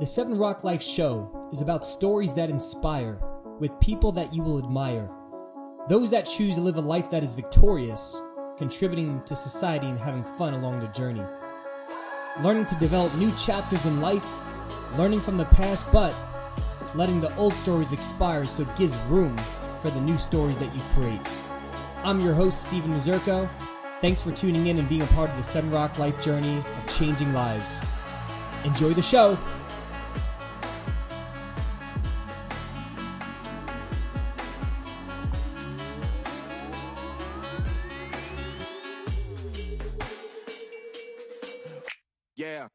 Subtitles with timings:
[0.00, 3.20] The Seven Rock Life Show is about stories that inspire,
[3.60, 5.08] with people that you will admire.
[5.88, 8.20] Those that choose to live a life that is victorious,
[8.58, 11.22] contributing to society and having fun along the journey.
[12.42, 14.26] Learning to develop new chapters in life,
[14.98, 16.12] learning from the past, but
[16.96, 19.38] letting the old stories expire so it gives room
[19.80, 21.20] for the new stories that you create.
[21.98, 23.48] I'm your host, Steven Mazurko.
[24.04, 26.94] Thanks for tuning in and being a part of the Seven Rock Life journey of
[26.94, 27.80] changing lives.
[28.62, 29.38] Enjoy the show!
[42.36, 42.68] Yeah.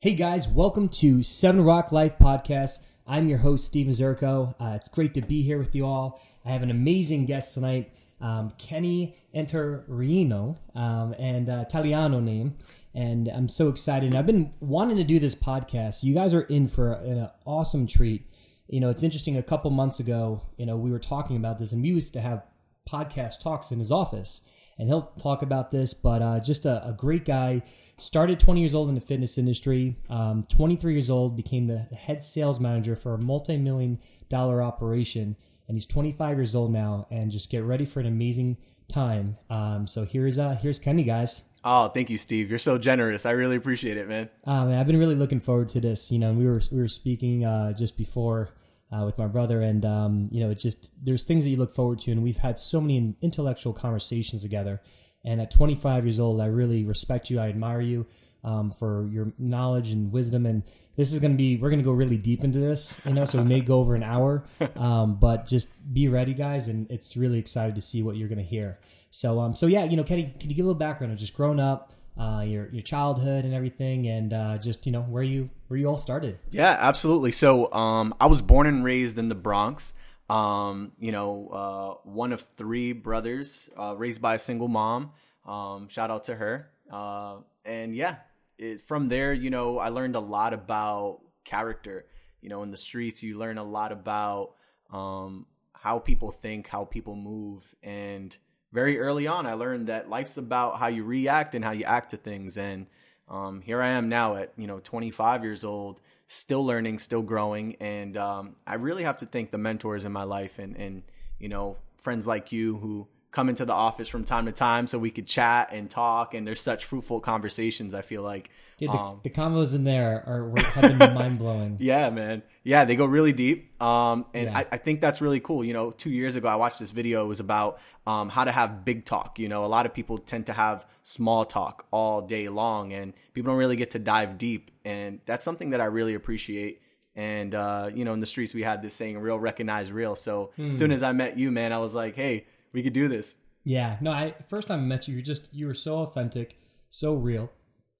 [0.00, 2.84] Hey guys, welcome to Seven Rock Life Podcast.
[3.06, 4.56] I'm your host, Steve Mazurko.
[4.58, 6.20] Uh, it's great to be here with you all.
[6.44, 12.56] I have an amazing guest tonight, um, Kenny Enterino, um, and uh, Italiano name.
[12.94, 14.14] And I'm so excited.
[14.14, 16.04] I've been wanting to do this podcast.
[16.04, 18.26] You guys are in for an awesome treat.
[18.68, 19.36] You know, it's interesting.
[19.36, 22.20] A couple months ago, you know, we were talking about this, and we used to
[22.20, 22.44] have
[22.88, 24.42] podcast talks in his office
[24.78, 25.94] and he'll talk about this.
[25.94, 27.62] But uh, just a, a, great guy.
[27.96, 29.96] Started 20 years old in the fitness industry.
[30.10, 35.36] Um, 23 years old, became the head sales manager for a multi-million dollar operation,
[35.68, 37.06] and he's 25 years old now.
[37.10, 38.56] And just get ready for an amazing
[38.88, 39.36] time.
[39.50, 41.42] Um, so here's uh, here's Kenny, guys.
[41.66, 42.50] Oh, thank you, Steve.
[42.50, 43.24] You're so generous.
[43.24, 44.28] I really appreciate it, man.
[44.44, 46.12] Um, and I've been really looking forward to this.
[46.12, 48.50] You know, we were we were speaking uh, just before
[48.92, 51.74] uh, with my brother, and um, you know, it just there's things that you look
[51.74, 54.82] forward to, and we've had so many intellectual conversations together.
[55.26, 57.40] And at 25 years old, I really respect you.
[57.40, 58.06] I admire you
[58.44, 60.46] um, for your knowledge and wisdom.
[60.46, 60.62] And
[60.96, 63.24] this is going to be we're going to go really deep into this, you know.
[63.24, 64.44] So we may go over an hour,
[64.76, 66.68] um, but just be ready, guys.
[66.68, 68.78] And it's really excited to see what you're going to hear.
[69.10, 71.34] So, um, so yeah, you know, Kenny, can you give a little background of just
[71.34, 71.92] growing up?
[72.18, 75.86] uh, your your childhood and everything, and uh, just you know where you where you
[75.86, 76.38] all started.
[76.50, 77.32] Yeah, absolutely.
[77.32, 79.94] So um, I was born and raised in the Bronx.
[80.30, 85.10] Um, you know, uh, one of three brothers, uh, raised by a single mom.
[85.44, 86.70] Um, shout out to her.
[86.90, 88.16] Uh, and yeah,
[88.58, 92.06] it, from there, you know, I learned a lot about character.
[92.40, 94.54] You know, in the streets, you learn a lot about
[94.92, 98.36] um, how people think, how people move, and
[98.74, 102.10] very early on, I learned that life's about how you react and how you act
[102.10, 102.58] to things.
[102.58, 102.86] And
[103.28, 107.76] um, here I am now at you know 25 years old, still learning, still growing,
[107.76, 111.02] and um, I really have to thank the mentors in my life and and
[111.38, 114.96] you know friends like you who come into the office from time to time so
[114.96, 118.96] we could chat and talk and there's such fruitful conversations i feel like Dude, the,
[118.96, 121.76] um, the combos in there are have been mind-blowing.
[121.78, 122.42] Yeah man.
[122.64, 124.58] Yeah they go really deep um, and yeah.
[124.58, 125.64] I, I, think that's really cool.
[125.64, 127.24] You know two years ago i watched this video.
[127.24, 129.64] It was about um, how to have big talk you know?
[129.64, 133.58] A lot of people tend to have small talk all day long and people don't
[133.58, 136.80] really get to dive deep and that's something that i really appreciate
[137.14, 140.16] and uh, you know in the streets we had this saying real recognize real.
[140.16, 140.66] So hmm.
[140.66, 143.36] as soon as i met you man i was like hey we could do this.
[143.62, 146.58] Yeah, no, I first time I met you, you're just you were so authentic,
[146.90, 147.50] so real,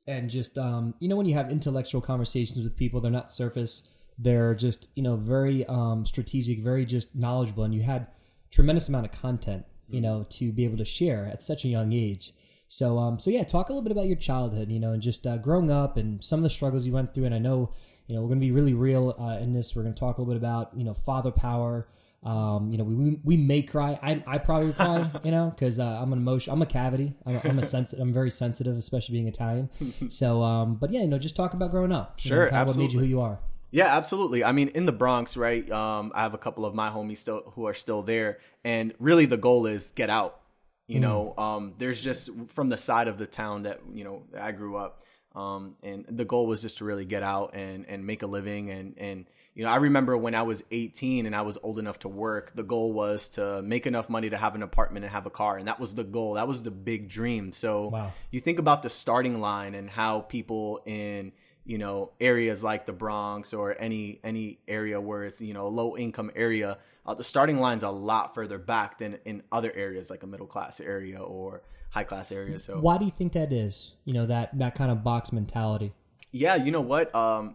[0.07, 3.89] and just um, you know when you have intellectual conversations with people, they're not surface,
[4.19, 8.09] they're just you know very um, strategic, very just knowledgeable, and you had
[8.51, 11.93] tremendous amount of content, you know, to be able to share at such a young
[11.93, 12.33] age.
[12.69, 15.27] So um, so yeah, talk a little bit about your childhood, you know, and just
[15.27, 17.73] uh, growing up and some of the struggles you went through, and I know
[18.07, 19.75] you know we're going to be really real uh, in this.
[19.75, 21.89] We're going to talk a little bit about you know father power
[22.25, 23.99] um, you know, we, we we may cry.
[24.03, 26.53] I, I probably cry, you know, because uh, I'm an emotion.
[26.53, 27.15] I'm a cavity.
[27.27, 28.03] I'm, a, I'm a sensitive.
[28.03, 29.71] I'm very sensitive, especially being Italian.
[30.09, 32.19] So, um, but yeah, you know, just talk about growing up.
[32.19, 32.83] Sure, know, absolutely.
[32.83, 33.39] What made you who you are?
[33.71, 34.45] Yeah, absolutely.
[34.45, 35.69] I mean, in the Bronx, right?
[35.71, 39.27] Um, I have a couple of my homies still who are still there, and really
[39.27, 40.41] the goal is get out.
[40.87, 41.03] You mm.
[41.03, 44.77] know, um, there's just from the side of the town that you know I grew
[44.77, 45.03] up,
[45.35, 48.71] um, and the goal was just to really get out and and make a living
[48.71, 52.01] and and you know, I remember when I was 18 and I was old enough
[52.01, 55.27] to work, the goal was to make enough money to have an apartment and have
[55.27, 55.59] a car.
[55.59, 56.35] And that was the goal.
[56.35, 57.53] That was the big dream.
[57.53, 58.13] So wow.
[58.33, 61.31] you think about the starting line and how people in,
[61.65, 65.69] you know, areas like the Bronx or any any area where it's, you know, a
[65.69, 70.11] low income area, uh, the starting line's a lot further back than in other areas
[70.11, 72.59] like a middle class area or high class area.
[72.59, 73.95] So why do you think that is?
[74.05, 75.93] You know, that that kind of box mentality.
[76.33, 77.15] Yeah, you know what?
[77.15, 77.55] Um,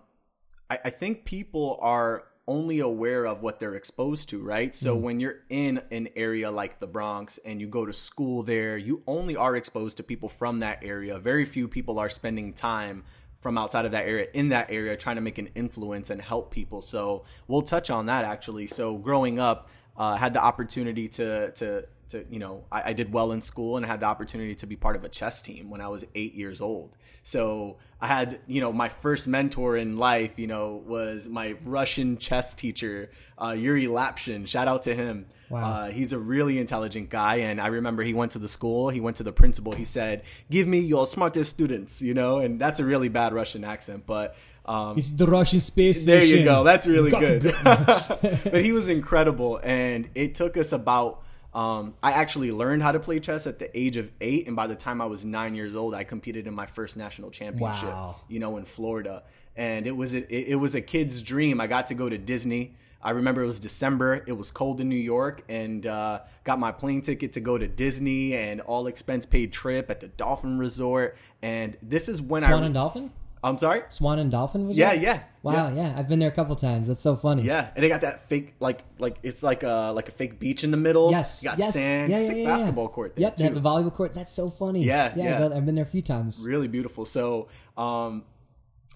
[0.70, 4.76] I, I think people are only aware of what they're exposed to, right?
[4.76, 5.02] So mm.
[5.02, 9.04] when you're in an area like the Bronx and you go to school there, you
[9.06, 11.20] only are exposed to people from that area.
[11.20, 13.04] Very few people are spending time
[13.40, 16.52] from outside of that area in that area trying to make an influence and help
[16.52, 16.82] people.
[16.82, 18.68] So we'll touch on that actually.
[18.68, 23.14] So growing up, uh, had the opportunity to to to you know I, I, did
[23.14, 25.70] well in school and I had the opportunity to be part of a chess team
[25.70, 26.98] when I was eight years old.
[27.24, 32.18] So I had you know my first mentor in life you know was my Russian
[32.18, 34.48] chess teacher uh, Yuri Lapshin.
[34.48, 35.26] Shout out to him.
[35.50, 35.64] Wow.
[35.64, 38.90] Uh, he's a really intelligent guy, and I remember he went to the school.
[38.90, 39.72] He went to the principal.
[39.72, 43.64] He said, "Give me your smartest students," you know, and that's a really bad Russian
[43.64, 44.36] accent, but
[44.66, 46.64] um, it's the Russian space There you go.
[46.64, 47.42] That's really good.
[47.42, 47.52] Go.
[47.64, 51.24] but he was incredible, and it took us about.
[51.54, 54.68] Um, I actually learned how to play chess at the age of eight, and by
[54.68, 57.90] the time I was nine years old, I competed in my first national championship.
[57.90, 58.22] Wow.
[58.28, 59.24] You know, in Florida,
[59.56, 61.60] and it was a, it, it was a kid's dream.
[61.60, 62.76] I got to go to Disney.
[63.02, 64.24] I remember it was December.
[64.28, 67.68] It was cold in New York, and uh, got my plane ticket to go to
[67.68, 71.18] Disney and all expense paid trip at the Dolphin Resort.
[71.42, 73.12] And this is when Swan I and Dolphin.
[73.44, 73.84] I'm sorry.
[73.90, 74.62] Swan and Dolphin.
[74.62, 75.02] Was yeah, it?
[75.02, 75.24] yeah.
[75.44, 75.76] Wow, yeah.
[75.76, 75.94] yeah.
[75.98, 76.88] I've been there a couple times.
[76.88, 77.44] That's so funny.
[77.44, 80.66] Yeah, and they got that fake, like, like it's like a like a fake beach
[80.66, 81.12] in the middle.
[81.12, 81.74] Yes, you got yes.
[81.74, 83.14] sand, yeah, yeah, yeah, basketball court.
[83.16, 84.14] yep, they have the volleyball court.
[84.14, 84.84] That's so funny.
[84.84, 85.46] Yeah, yeah.
[85.46, 86.46] I've been there a few times.
[86.46, 87.06] Really beautiful.
[87.06, 87.48] So,
[87.78, 88.26] um,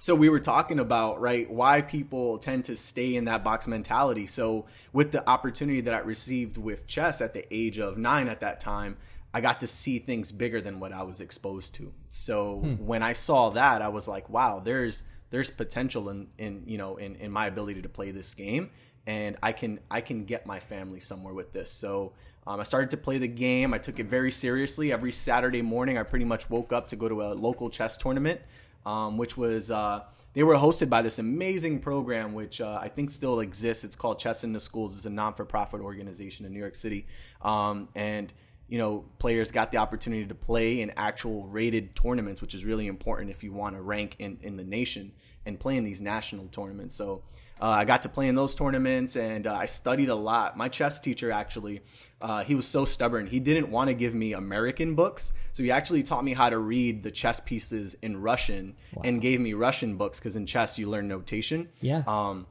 [0.02, 4.26] so we were talking about right why people tend to stay in that box mentality.
[4.26, 8.42] So with the opportunity that I received with chess at the age of nine at
[8.42, 8.98] that time
[9.34, 11.92] I got to see things bigger than what I was exposed to.
[12.10, 12.86] So hmm.
[12.86, 16.98] when I saw that, I was like, wow, there's there's potential in in you know
[16.98, 18.70] in in my ability to play this game
[19.06, 21.70] and I can I can get my family somewhere with this.
[21.72, 22.14] So
[22.48, 23.74] um, I started to play the game.
[23.74, 24.92] I took it very seriously.
[24.92, 28.42] Every Saturday morning, I pretty much woke up to go to a local chess tournament,
[28.86, 30.04] um, which was uh,
[30.34, 33.84] they were hosted by this amazing program, which uh, I think still exists.
[33.84, 34.96] It's called Chess in the Schools.
[34.96, 37.06] It's a non for profit organization in New York City,
[37.42, 38.32] um, and
[38.68, 42.88] you know, players got the opportunity to play in actual rated tournaments, which is really
[42.88, 45.12] important if you want to rank in, in the nation
[45.46, 46.96] and play in these national tournaments.
[46.96, 47.24] So
[47.62, 50.58] uh, I got to play in those tournaments and uh, I studied a lot.
[50.58, 51.82] My chess teacher actually,
[52.22, 53.28] uh, he was so stubborn.
[53.28, 55.34] He didn't want to give me American books.
[55.52, 59.04] So he actually taught me how to read the chess pieces in Russian wow.
[59.06, 61.70] and gave me Russian books because in chess you learn notation.
[61.80, 62.04] Yeah.
[62.08, 62.48] Um,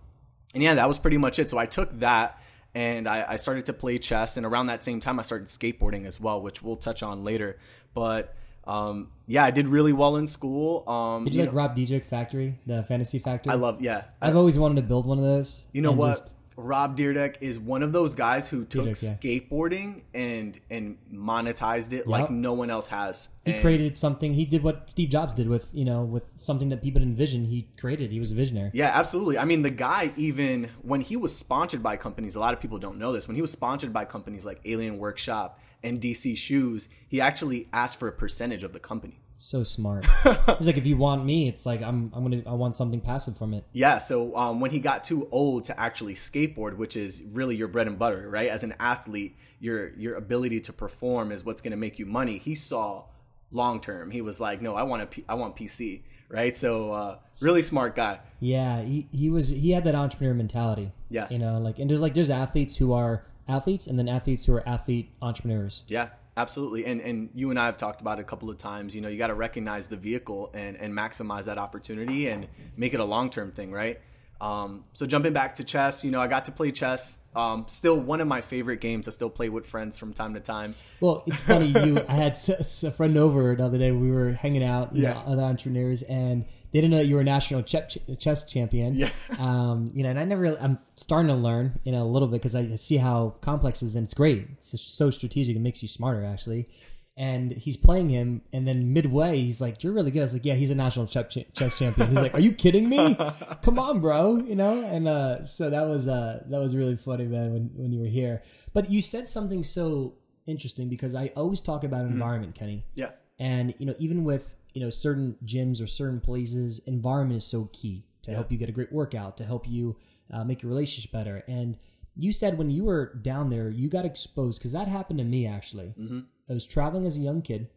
[0.54, 1.48] and yeah, that was pretty much it.
[1.50, 2.38] So I took that
[2.74, 4.36] and I, I, started to play chess.
[4.36, 7.58] And around that same time, I started skateboarding as well, which we'll touch on later.
[7.94, 8.34] But
[8.64, 10.88] um, yeah, I did really well in school.
[10.88, 13.52] Um, did you, you like know, Rob Dyrdek Factory, the Fantasy Factory?
[13.52, 14.04] I love, yeah.
[14.20, 15.66] I've I, always wanted to build one of those.
[15.72, 16.12] You know what?
[16.12, 18.92] Just, Rob Dyrdek is one of those guys who took yeah.
[18.92, 22.06] skateboarding and and monetized it yep.
[22.06, 23.28] like no one else has.
[23.44, 24.34] He and created something.
[24.34, 27.44] He did what Steve Jobs did with you know with something that people didn't envision.
[27.44, 28.10] He created.
[28.10, 28.70] He was a visionary.
[28.72, 29.38] Yeah, absolutely.
[29.38, 32.78] I mean, the guy even when he was sponsored by companies, a lot of people
[32.78, 33.26] don't know this.
[33.26, 37.98] When he was sponsored by companies like Alien Workshop and DC Shoes, he actually asked
[37.98, 39.21] for a percentage of the company.
[39.36, 40.06] So smart.
[40.48, 43.36] It's like if you want me, it's like I'm I'm gonna I want something passive
[43.36, 43.64] from it.
[43.72, 43.98] Yeah.
[43.98, 47.86] So um, when he got too old to actually skateboard, which is really your bread
[47.86, 48.48] and butter, right?
[48.48, 52.38] As an athlete, your your ability to perform is what's gonna make you money.
[52.38, 53.04] He saw
[53.50, 54.10] long term.
[54.10, 56.56] He was like, no, I want a P- I want PC, right?
[56.56, 58.20] So uh, really smart guy.
[58.40, 60.92] Yeah, he, he was he had that entrepreneur mentality.
[61.10, 61.26] Yeah.
[61.30, 64.54] You know, like and there's like there's athletes who are athletes and then athletes who
[64.54, 65.84] are athlete entrepreneurs.
[65.88, 68.94] Yeah absolutely and and you and i have talked about it a couple of times.
[68.94, 72.94] You know you got to recognize the vehicle and and maximize that opportunity and make
[72.94, 74.00] it a long-term thing right?
[74.40, 77.18] Um, so jumping back to chess you know i got to play chess.
[77.34, 79.08] Um, still one of my favorite games.
[79.08, 80.74] I still play with friends from time to time.
[81.00, 83.92] Well it's funny you i had a friend over the other day.
[83.92, 87.20] We were hanging out yeah know, other entrepreneurs and they didn't know that you were
[87.20, 88.94] a national chess champion.
[88.94, 89.10] Yeah.
[89.38, 92.28] Um, you know, and I never really, I'm starting to learn, you know, a little
[92.28, 94.46] bit because I see how complex it is and it's great.
[94.58, 95.54] It's so strategic.
[95.54, 96.68] It makes you smarter, actually.
[97.14, 100.46] And he's playing him, and then midway, he's like, "You're really good." I was like,
[100.46, 103.14] "Yeah, he's a national chess champion." He's like, "Are you kidding me?
[103.62, 104.82] Come on, bro!" You know.
[104.82, 108.06] And uh, so that was uh, that was really funny, man, when when you were
[108.06, 108.42] here.
[108.72, 110.14] But you said something so
[110.46, 112.14] interesting because I always talk about mm-hmm.
[112.14, 112.64] environment, mm-hmm.
[112.64, 112.84] Kenny.
[112.94, 113.10] Yeah.
[113.42, 117.68] And you know, even with you know certain gyms or certain places environment is so
[117.72, 118.36] key to yeah.
[118.36, 119.96] help you get a great workout to help you
[120.32, 121.78] uh, make your relationship better and
[122.14, 125.46] you said when you were down there you got exposed because that happened to me
[125.46, 126.20] actually mm-hmm.
[126.48, 127.68] i was traveling as a young kid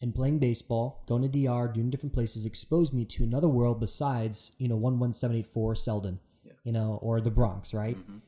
[0.00, 4.52] and playing baseball going to dr doing different places exposed me to another world besides
[4.58, 6.52] you know 11784 selden yeah.
[6.64, 8.18] you know or the bronx right mm-hmm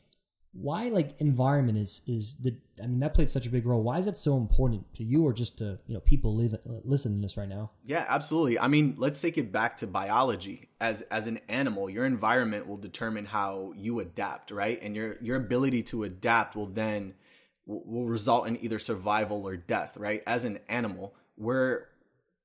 [0.52, 3.82] why like environment is is the i mean that played such a big role.
[3.82, 6.80] Why is that so important to you or just to you know people live uh,
[6.84, 7.70] listen to this right now?
[7.84, 8.58] Yeah absolutely.
[8.58, 10.70] I mean let's take it back to biology.
[10.80, 14.80] As as an animal your environment will determine how you adapt right?
[14.82, 17.14] And your your ability to adapt will then
[17.66, 20.22] will result in either survival or death right?
[20.26, 21.86] As an animal we're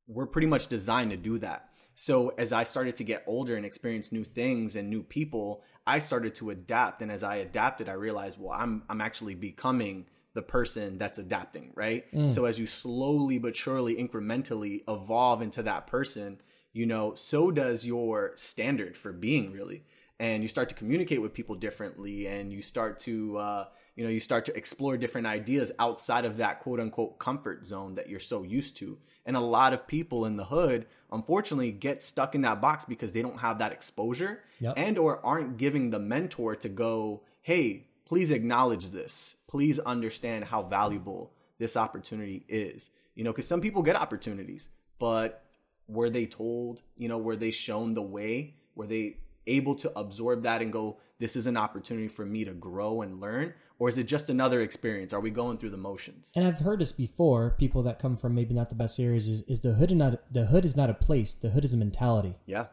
[0.07, 3.65] we're pretty much designed to do that so as I started to get older and
[3.65, 7.01] experience new things and new people, I started to adapt.
[7.01, 11.71] And as I adapted, I realized, well, I'm I'm actually becoming the person that's adapting,
[11.75, 12.05] right?
[12.29, 16.41] So as you slowly but surely, incrementally evolve into that person,
[16.73, 19.85] you know, so does your standard for being really.
[20.19, 24.09] And you start to communicate with people differently, and you start to, uh, you know,
[24.09, 28.19] you start to explore different ideas outside of that quote unquote comfort zone that you're
[28.19, 28.97] so used to.
[29.25, 33.13] And a lot of people in the hood, unfortunately, get stuck in that box because
[33.13, 34.73] they don't have that exposure Yep.
[34.77, 39.37] and or aren't giving the mentor to go, hey, please acknowledge this.
[39.47, 42.89] Please understand how valuable this opportunity is.
[43.15, 45.45] You know, because some people get opportunities, but
[45.87, 48.55] were they told, you know, were they shown the way?
[48.75, 52.53] Were they able to absorb that and go, this is an opportunity for me to
[52.53, 53.53] grow and learn?
[53.79, 55.11] Or is it just another experience?
[55.13, 56.31] Are we going through the motions?
[56.35, 57.51] And I've heard this before.
[57.57, 60.45] People that come from maybe not the best areas is, is the hood not the
[60.45, 61.35] hood is not a place.
[61.35, 62.35] The hood is a mentality.
[62.45, 62.67] Yeah,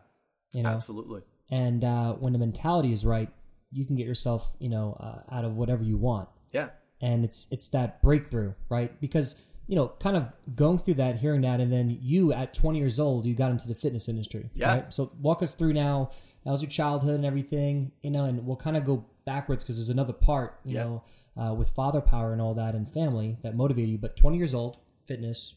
[0.54, 1.22] You know, absolutely.
[1.50, 3.28] and uh, when the mentality is right,
[3.72, 6.28] you can get yourself you know uh, out of whatever you want.
[6.52, 6.68] Yeah.
[7.00, 8.92] and it's it's that breakthrough, right?
[9.00, 12.78] Because you know, kind of going through that, hearing that, and then you at 20
[12.78, 14.50] years old, you got into the fitness industry.
[14.54, 14.74] Yeah.
[14.74, 14.92] Right?
[14.92, 16.10] So walk us through now.
[16.44, 19.76] That was your childhood and everything, you know, and we'll kind of go backwards because
[19.76, 20.84] there's another part, you Yeah.
[20.84, 21.02] know,
[21.40, 23.98] uh, with father power and all that and family that motivated you.
[23.98, 25.54] But 20 years old, fitness.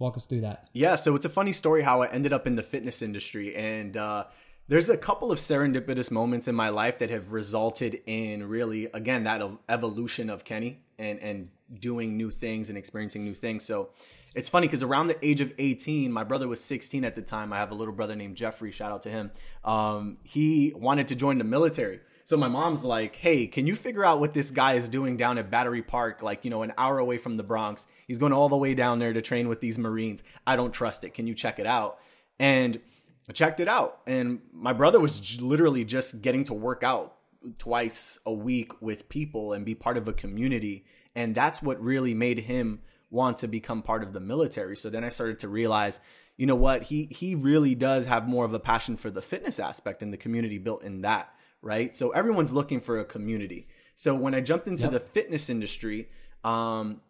[0.00, 0.68] Walk us through that.
[0.72, 3.54] Yeah, so it's a funny story how I ended up in the fitness industry.
[3.54, 4.24] And uh,
[4.66, 9.22] there's a couple of serendipitous moments in my life that have resulted in really, again,
[9.24, 11.48] that evolution of Kenny and, and
[11.80, 13.64] doing new things and experiencing new things.
[13.64, 13.90] So
[14.34, 17.52] it's funny because around the age of 18, my brother was 16 at the time.
[17.52, 19.30] I have a little brother named Jeffrey, shout out to him.
[19.64, 22.00] Um, he wanted to join the military.
[22.26, 25.36] So my mom's like, "Hey, can you figure out what this guy is doing down
[25.36, 27.86] at Battery Park, like you know, an hour away from the Bronx?
[28.08, 30.22] He's going all the way down there to train with these Marines.
[30.46, 31.12] I don't trust it.
[31.12, 31.98] Can you check it out?"
[32.38, 32.80] And
[33.28, 37.13] I checked it out, and my brother was j- literally just getting to work out
[37.58, 40.84] twice a week with people and be part of a community,
[41.14, 44.76] and that's what really made him want to become part of the military.
[44.76, 46.00] So then I started to realize,
[46.36, 49.60] you know what, he he really does have more of a passion for the fitness
[49.60, 51.34] aspect and the community built in that
[51.64, 51.96] right?
[51.96, 53.66] So everyone's looking for a community.
[53.96, 56.10] So when I jumped into the fitness industry,
[56.44, 57.00] um,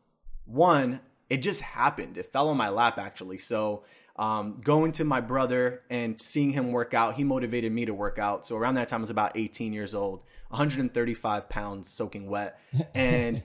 [0.45, 2.17] one, it just happened.
[2.17, 3.39] It fell on my lap actually.
[3.39, 3.83] So
[4.17, 8.19] um, going to my brother and seeing him work out, he motivated me to work
[8.19, 8.47] out.
[8.47, 12.61] So around that time, I was about 18 years old, 135 pounds soaking wet,
[12.95, 13.43] and.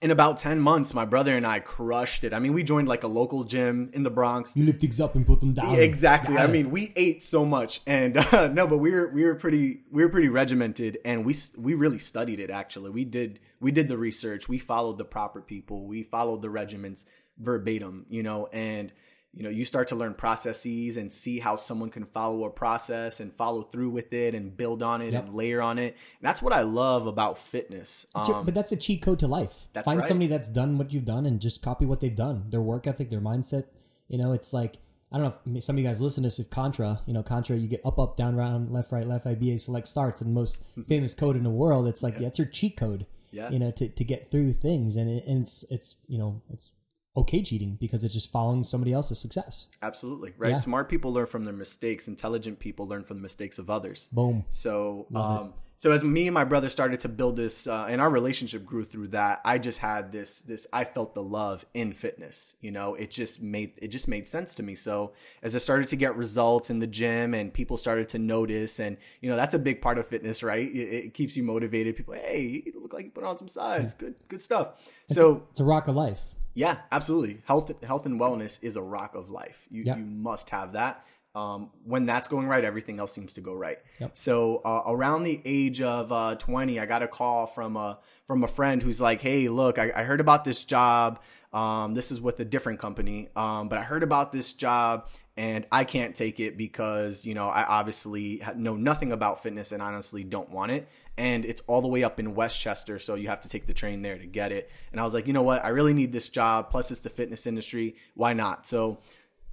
[0.00, 2.34] In about 10 months, my brother and I crushed it.
[2.34, 4.56] I mean, we joined like a local gym in the Bronx.
[4.56, 5.76] You lift things up and put them down.
[5.78, 6.38] Exactly.
[6.38, 9.82] I mean, we ate so much, and uh, no, but we were we were pretty
[9.92, 12.50] we were pretty regimented, and we we really studied it.
[12.50, 14.48] Actually, we did we did the research.
[14.48, 15.86] We followed the proper people.
[15.86, 17.06] We followed the regiments
[17.38, 18.04] verbatim.
[18.08, 18.92] You know, and
[19.34, 23.18] you know, you start to learn processes and see how someone can follow a process
[23.20, 25.24] and follow through with it and build on it Yep.
[25.24, 25.96] and layer on it.
[26.20, 28.06] And that's what I love about fitness.
[28.14, 29.68] Um, but that's a cheat code to life.
[29.72, 30.06] That's Find right.
[30.06, 32.44] somebody that's done what you've done and just copy what they've done.
[32.50, 33.64] Their work ethic, their mindset.
[34.08, 34.76] You know, it's like
[35.10, 36.38] I don't know if some of you guys listen to this.
[36.38, 39.60] If Contra, you know, Contra, you get up, up, down, round, left, right, left, IBA,
[39.60, 41.86] select starts, and most famous code in the world.
[41.86, 43.06] It's like that's your cheat code.
[43.30, 43.50] Yeah.
[43.50, 46.72] You know, to, to get through things, and, it, and it's it's you know it's
[47.16, 49.68] okay cheating because it's just following somebody else's success.
[49.82, 50.50] absolutely right.
[50.50, 50.56] Yeah.
[50.56, 52.08] Smart people learn from their mistakes.
[52.08, 54.08] Intelligent people learn from the mistakes of others.
[54.12, 54.44] Boom.
[54.48, 58.08] So, um, so as me and my brother started to build this, uh, and our
[58.08, 62.54] relationship grew through that, I just had this, this, I felt the love in fitness.
[62.60, 64.76] You know, it just made, it just made sense to me.
[64.76, 68.78] So as I started to get results in the gym and people started to notice,
[68.78, 70.68] and you know, that's a big part of fitness, right?
[70.68, 71.96] It, it keeps you motivated.
[71.96, 73.92] People, hey, you look like you put on some size.
[73.94, 74.80] Good, good stuff.
[75.08, 76.20] So It's a rock of life.
[76.54, 77.42] Yeah, absolutely.
[77.44, 79.66] Health, health and wellness is a rock of life.
[79.70, 81.04] You, you must have that.
[81.34, 83.78] Um, when that's going right, everything else seems to go right.
[84.00, 84.10] Yep.
[84.18, 88.44] So uh, around the age of uh, 20, I got a call from a from
[88.44, 91.20] a friend who's like, "Hey, look, I, I heard about this job.
[91.54, 95.66] Um, this is with a different company, um, but I heard about this job." And
[95.72, 100.24] I can't take it because you know I obviously know nothing about fitness and honestly
[100.24, 100.86] don't want it.
[101.18, 104.00] And it's all the way up in Westchester, so you have to take the train
[104.00, 104.70] there to get it.
[104.92, 105.62] And I was like, you know what?
[105.64, 106.70] I really need this job.
[106.70, 107.96] Plus, it's the fitness industry.
[108.14, 108.66] Why not?
[108.66, 108.98] So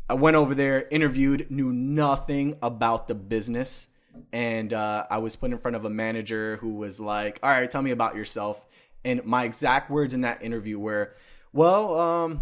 [0.10, 3.89] I went over there, interviewed, knew nothing about the business.
[4.32, 7.70] And uh, I was put in front of a manager who was like, All right,
[7.70, 8.66] tell me about yourself.
[9.06, 11.13] And my exact words in that interview were,
[11.54, 12.42] Well, um,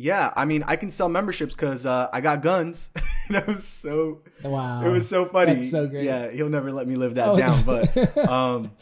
[0.00, 2.90] yeah, I mean, I can sell memberships because uh, I got guns.
[3.28, 4.82] and it was so, Wow.
[4.84, 5.54] it was so funny.
[5.54, 6.04] That's so great.
[6.04, 7.62] Yeah, he'll never let me live that Oh, down.
[7.64, 8.72] But, um,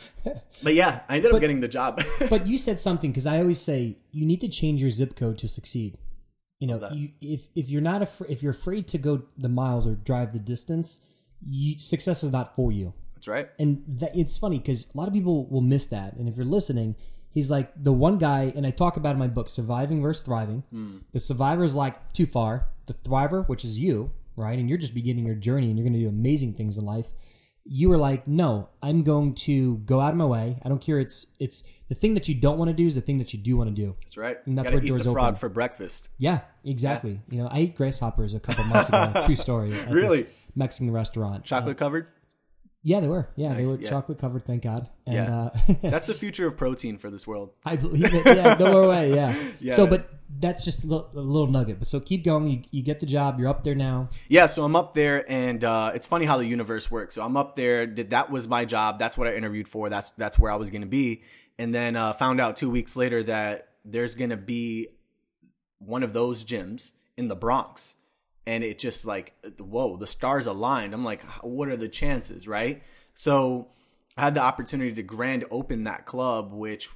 [0.62, 2.00] but yeah, I ended up getting the job.
[2.30, 5.38] but you said something because I always say you need to change your zip code
[5.38, 5.98] to succeed.
[6.60, 9.86] You know, you, if if you're not afraid, if you're afraid to go the miles
[9.86, 11.06] or drive the distance,
[11.40, 12.94] you, success is not for you.
[13.14, 13.48] That's right.
[13.60, 16.14] And that, it's funny because a lot of people will miss that.
[16.14, 16.96] And if you're listening,
[17.38, 20.64] He's like the one guy, and I talk about in my book, Surviving versus Thriving.
[20.72, 20.96] Hmm.
[21.12, 22.66] The survivor is like too far.
[22.86, 24.58] The thriver, which is you, right?
[24.58, 27.06] And you're just beginning your journey and you're going to do amazing things in life.
[27.64, 30.58] You were like, no, I'm going to go out of my way.
[30.64, 30.98] I don't care.
[30.98, 33.38] It's it's the thing that you don't want to do is the thing that you
[33.38, 33.94] do want to do.
[34.02, 34.38] That's right.
[34.44, 35.36] And that's Gotta where eat doors the frog open.
[35.36, 36.08] for breakfast.
[36.18, 37.20] Yeah, exactly.
[37.30, 39.12] You know, I ate grasshoppers a couple months ago.
[39.24, 39.70] True story.
[39.88, 40.26] Really?
[40.56, 41.44] Mexican restaurant.
[41.44, 42.08] Chocolate covered.
[42.88, 43.28] Yeah, they were.
[43.36, 43.90] Yeah, Nice, they were yeah.
[43.90, 44.44] chocolate covered.
[44.46, 44.88] Thank God.
[45.06, 45.42] And Yeah.
[45.42, 47.50] uh, That's the future of protein for this world.
[47.64, 48.24] I believe it.
[48.24, 49.14] Yeah, no more way.
[49.14, 49.34] Yeah.
[49.60, 49.74] Yeah.
[49.74, 50.08] So, but
[50.40, 51.78] that's just a little, a little nugget.
[51.80, 52.48] But so keep going.
[52.48, 53.38] You, you get the job.
[53.40, 54.08] You're up there now.
[54.28, 57.14] Yeah, so I'm up there, and uh, it's funny how the universe works.
[57.16, 57.86] So I'm up there.
[57.86, 58.98] Did that was my job.
[58.98, 59.88] That's what I interviewed for.
[59.90, 61.22] That's that's where I was going to be,
[61.58, 64.88] and then uh, found out two weeks later that there's going to be
[65.78, 67.96] one of those gyms in the Bronx,
[68.48, 70.94] and it just like whoa, the stars aligned.
[70.94, 72.82] I'm like, what are the chances, right?
[73.12, 73.68] So
[74.16, 76.88] I had the opportunity to grand open that club, which,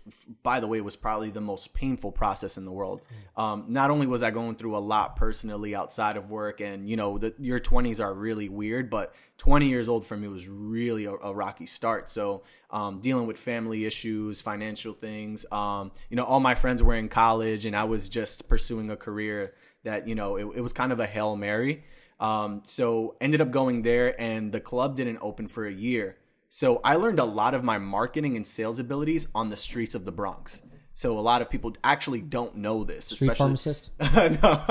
[0.42, 3.02] by the way, was probably the most painful process in the world.
[3.36, 6.96] Um, not only was I going through a lot personally outside of work, and you
[6.96, 11.04] know, the, your 20s are really weird, but 20 years old for me was really
[11.04, 12.08] a, a rocky start.
[12.08, 16.94] So, um, dealing with family issues, financial things, um, you know, all my friends were
[16.94, 19.54] in college, and I was just pursuing a career
[19.84, 21.84] that, you know, it, it was kind of a hail mary.
[22.20, 26.16] Um, so ended up going there, and the club didn't open for a year.
[26.48, 30.04] So I learned a lot of my marketing and sales abilities on the streets of
[30.04, 30.62] the Bronx.
[30.94, 33.38] So a lot of people actually don't know this, Street especially.
[33.38, 33.90] pharmacist.
[34.00, 34.62] no,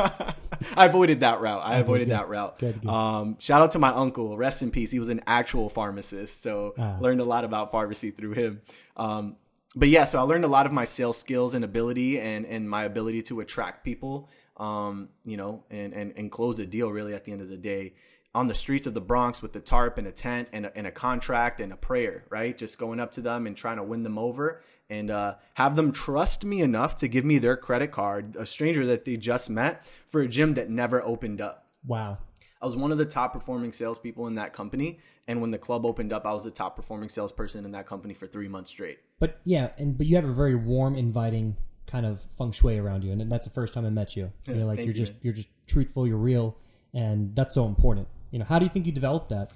[0.77, 1.61] I avoided that route.
[1.65, 2.13] I avoided good.
[2.13, 2.59] that route.
[2.59, 2.89] Good, good.
[2.89, 4.37] Um, shout out to my uncle.
[4.37, 4.91] Rest in peace.
[4.91, 6.97] He was an actual pharmacist, so Ah.
[7.01, 8.61] learned a lot about pharmacy through him.
[8.95, 9.35] Um,
[9.75, 12.69] but yeah, so I learned a lot of my sales skills and ability, and and
[12.69, 14.29] my ability to attract people.
[14.57, 16.91] Um, you know, and and and close a deal.
[16.91, 17.93] Really, at the end of the day,
[18.33, 20.87] on the streets of the Bronx with the tarp and a tent and a, and
[20.87, 22.57] a contract and a prayer, right?
[22.57, 25.91] Just going up to them and trying to win them over and uh, have them
[25.91, 29.85] trust me enough to give me their credit card, a stranger that they just met,
[30.07, 31.65] for a gym that never opened up.
[31.85, 32.17] Wow.
[32.61, 34.99] I was one of the top performing salespeople in that company.
[35.27, 38.13] And when the club opened up, I was the top performing salesperson in that company
[38.13, 38.99] for three months straight.
[39.19, 43.03] But yeah, and but you have a very warm, inviting kind of feng shui around
[43.03, 44.31] you, and that's the first time I met you.
[44.45, 46.57] you're like you're you, just you're just truthful, you're real,
[46.93, 48.07] and that's so important.
[48.31, 49.53] You know, how do you think you developed that?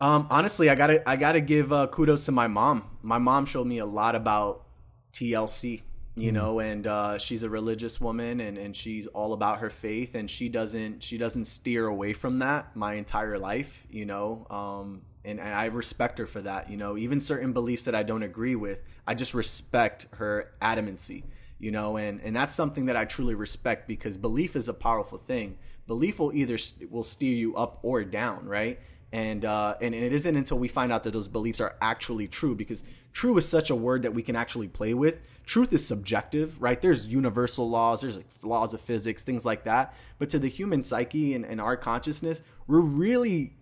[0.00, 2.84] Um, honestly, I gotta I gotta give uh, kudos to my mom.
[3.02, 4.64] My mom showed me a lot about
[5.12, 5.82] TLC,
[6.16, 10.14] you know, and uh, she's a religious woman, and, and she's all about her faith,
[10.14, 14.46] and she doesn't she doesn't steer away from that my entire life, you know.
[14.50, 16.96] Um, and, and I respect her for that, you know.
[16.96, 21.24] Even certain beliefs that I don't agree with, I just respect her adamancy,
[21.58, 25.18] you know, and and that's something that I truly respect because belief is a powerful
[25.18, 25.58] thing.
[25.86, 26.58] Belief will either
[26.90, 28.78] will steer you up or down, right?
[29.12, 32.26] and uh, and, and it isn't until we find out that those beliefs are actually
[32.26, 32.82] true because
[33.12, 36.80] true is such a word that we can actually play with truth is subjective right
[36.80, 40.82] there's universal laws there's like laws of physics things like that but to the human
[40.82, 43.52] psyche and, and our consciousness we're really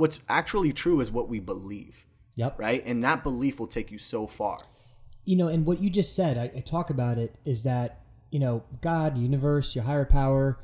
[0.00, 2.04] what's actually true is what we believe
[2.36, 2.58] Yep.
[2.58, 4.58] right and that belief will take you so far
[5.26, 8.00] you know, and what you just said, I, I talk about it is that
[8.32, 10.58] you know, God, universe, your higher power.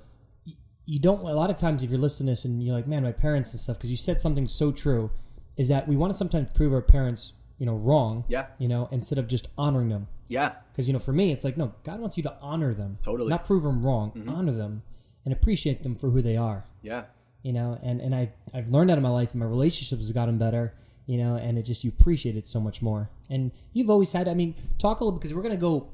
[0.46, 0.54] y-
[0.86, 1.20] You don't.
[1.20, 3.52] A lot of times, if you're listening to this and you're like, "Man, my parents
[3.52, 5.10] and stuff," because you said something so true,
[5.56, 8.24] is that we want to sometimes prove our parents, you know, wrong.
[8.28, 8.46] Yeah.
[8.58, 10.08] You know, instead of just honoring them.
[10.28, 12.98] yeah Because you know, for me, it's like, no, God wants you to honor them,
[13.02, 13.28] Totally.
[13.28, 14.10] not prove them wrong.
[14.12, 14.30] Mm-hmm.
[14.30, 14.82] Honor them
[15.24, 16.64] and appreciate them for who they are.
[16.82, 17.04] yeah
[17.46, 20.14] You know, and and I've I've learned that in my life, and my relationships have
[20.14, 20.74] gotten better.
[21.06, 23.08] You know, and it just you appreciate it so much more.
[23.30, 24.26] And you've always had.
[24.26, 25.86] I mean, talk a little because we're gonna go.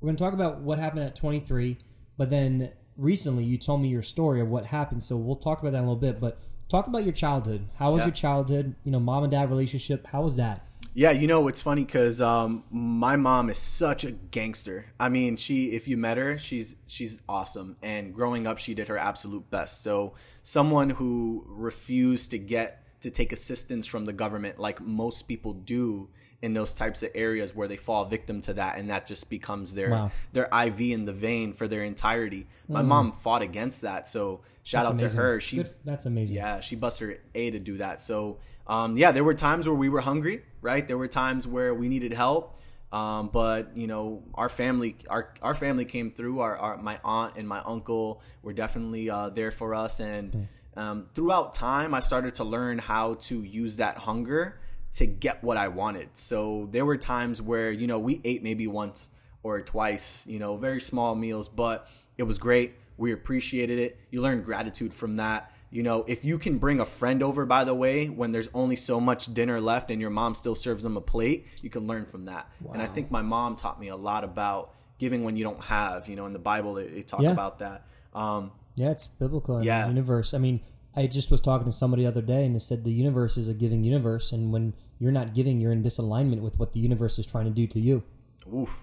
[0.00, 1.78] We're gonna talk about what happened at 23,
[2.16, 5.02] but then recently you told me your story of what happened.
[5.02, 6.20] So we'll talk about that in a little bit.
[6.20, 7.66] But talk about your childhood.
[7.74, 8.06] How was Yeah.
[8.06, 8.76] your childhood?
[8.84, 10.06] You know, mom and dad relationship.
[10.06, 10.65] How was that?
[10.98, 14.86] Yeah, you know it's funny because um, my mom is such a gangster.
[14.98, 17.76] I mean, she if you met her, she's she's awesome.
[17.82, 19.82] And growing up, she did her absolute best.
[19.82, 25.52] So someone who refused to get to take assistance from the government, like most people
[25.52, 26.08] do
[26.40, 29.74] in those types of areas where they fall victim to that, and that just becomes
[29.74, 30.10] their Wow.
[30.32, 32.46] their IV in the vein for their entirety.
[32.68, 34.08] My mom fought against that.
[34.08, 35.16] So shout That's out amazing.
[35.18, 35.40] to her.
[35.40, 36.36] She Good, that's amazing.
[36.36, 38.00] yeah, she busted her A to do that.
[38.00, 40.86] So, um, yeah, there were times where we were hungry, right?
[40.86, 42.60] There were times where we needed help.
[42.92, 46.40] Um, but you know, our family, our our family came through.
[46.40, 50.00] Our, our my aunt and my uncle were definitely uh, there for us.
[50.00, 54.60] And um, throughout time, I started to learn how to use that hunger
[54.94, 56.16] to get what I wanted.
[56.16, 59.10] So there were times where you know we ate maybe once
[59.42, 62.74] or twice, you know, very small meals, but it was great.
[62.96, 63.98] We appreciated it.
[64.10, 65.52] You learn gratitude from that.
[65.70, 68.76] You know, if you can bring a friend over, by the way, when there's only
[68.76, 72.06] so much dinner left and your mom still serves them a plate, you can learn
[72.06, 72.48] from that.
[72.72, 76.08] And I think my mom taught me a lot about giving when you don't have.
[76.08, 77.32] You know, in the Bible, they, they talk Yeah.
[77.32, 77.86] about that.
[78.14, 79.56] Um, Yeah, it's biblical.
[79.56, 79.88] in the Yeah.
[79.88, 80.34] universe.
[80.34, 80.60] I mean,
[80.94, 83.48] I just was talking to somebody the other day, and they said the universe is
[83.48, 87.18] a giving universe, and when you're not giving, you're in disalignment with what the universe
[87.18, 88.02] is trying to do to you.
[88.50, 88.82] oof,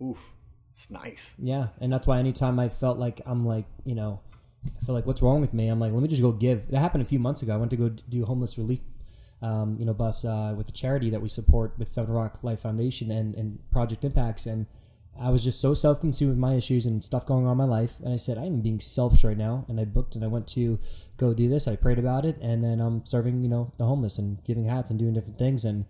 [0.00, 0.32] oof,
[0.72, 1.34] it's nice.
[1.38, 4.20] Yeah, and that's why anytime I felt like I'm like, you know,
[4.80, 6.68] I feel like what's wrong with me, I'm like, let me just go give.
[6.70, 7.54] That happened a few months ago.
[7.54, 8.80] I went to go do homeless relief,
[9.42, 12.60] um, you know, bus uh, with the charity that we support with Seven Rock Life
[12.60, 14.66] Foundation and and Project Impacts, and
[15.18, 17.94] I was just so self-consumed with my issues and stuff going on in my life,
[18.00, 20.78] and I said I'm being selfish right now, and I booked and I went to
[21.16, 21.68] go do this.
[21.68, 24.90] I prayed about it, and then I'm serving, you know, the homeless and giving hats
[24.90, 25.84] and doing different things, and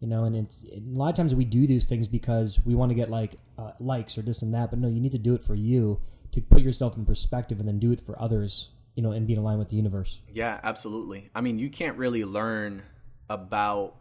[0.00, 2.90] you know and it's a lot of times we do these things because we want
[2.90, 4.70] to get like uh, likes or this and that.
[4.70, 6.00] But no you need to do it for you
[6.32, 9.34] to put yourself in perspective and then do it for others you know and be
[9.34, 11.30] in line with the universe Yeah, absolutely.
[11.34, 12.82] I mean, you can't really learn
[13.30, 13.96] about.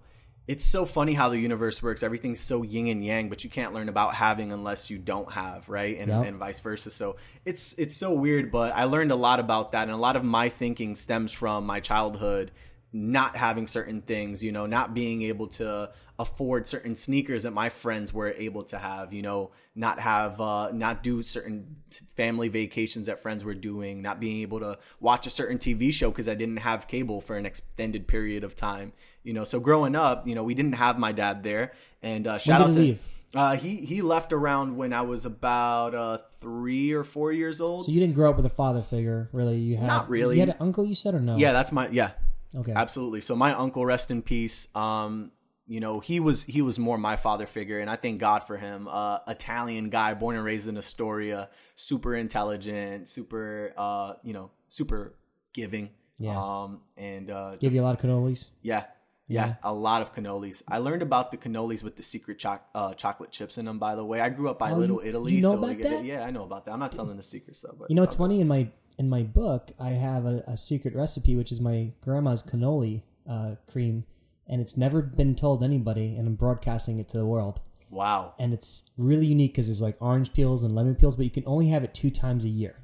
[0.47, 2.03] It's so funny how the universe works.
[2.03, 5.69] Everything's so yin and yang, but you can't learn about having unless you don't have,
[5.69, 5.97] right?
[5.97, 6.25] And, Yep.
[6.25, 6.91] and vice versa.
[6.91, 7.15] So
[7.45, 10.23] it's it's so weird, but I learned a lot about that, and a lot of
[10.25, 12.51] my thinking stems from my childhood,
[12.93, 17.69] not having certain things, you know, not being able to afford certain sneakers that my
[17.69, 21.75] friends were able to have, you know, not have uh not do certain
[22.17, 26.11] family vacations that friends were doing, not being able to watch a certain TV show
[26.11, 28.91] cuz I didn't have cable for an extended period of time.
[29.23, 31.71] You know, so growing up, you know, we didn't have my dad there
[32.03, 33.01] and uh shout out to leave?
[33.33, 37.85] uh he he left around when I was about uh 3 or 4 years old.
[37.85, 40.35] so you didn't grow up with a father figure really you had Not really.
[40.35, 42.11] you had an uncle you said or no yeah, that's my yeah.
[42.55, 43.21] Okay Absolutely.
[43.21, 44.67] So my uncle, rest in peace.
[44.75, 45.31] Um,
[45.67, 48.57] you know, he was he was more my father figure, and I thank God for
[48.57, 48.87] him.
[48.89, 55.15] Uh, Italian guy, born and raised in Astoria, super intelligent, super uh, you know, super
[55.53, 55.91] giving.
[56.19, 56.37] Yeah.
[56.37, 58.83] Um, and uh, gave you a lot of cannolis yeah,
[59.27, 60.61] yeah, a lot of cannolis.
[60.67, 63.79] I learned about the cannolis with the secret choc- uh, chocolate chips in them.
[63.79, 65.81] By the way, I grew up by Oh, Little you- Italy, you know so about
[65.81, 66.73] like, yeah, I know about that.
[66.73, 69.09] I'm not telling the secret stuff, but you know it's it's funny in my in
[69.09, 74.03] my book i have a, a secret recipe which is my grandma's cannoli uh, cream
[74.47, 78.33] and it's never been told anybody and i'm broadcasting it to the world wow.
[78.39, 81.43] and it's really unique because there's like orange peels and lemon peels, but you can
[81.45, 82.75] only have it two times a year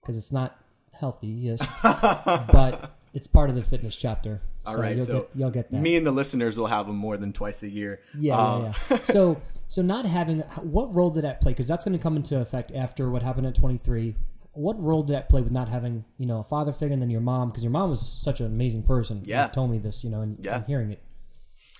[0.00, 0.60] because it's not
[0.92, 4.42] healthy, yes, but it's part of the fitness chapter.
[4.66, 5.80] All so right, you'll so get you'll get that.
[5.80, 8.00] Me and the listeners will have them more than twice a year.
[8.18, 8.98] yeah, Um, yeah, yeah.
[9.04, 11.52] so so not having what role did that play?
[11.52, 14.14] Because that's going to come into effect after what happened at 23.
[14.56, 17.10] What role did that play with not having you know a father figure and then
[17.10, 17.48] your mom?
[17.48, 19.22] Because your mom was such an amazing person.
[19.24, 19.44] Yeah.
[19.44, 20.64] You've told me this, you know, and Yeah.
[20.66, 21.02] hearing it.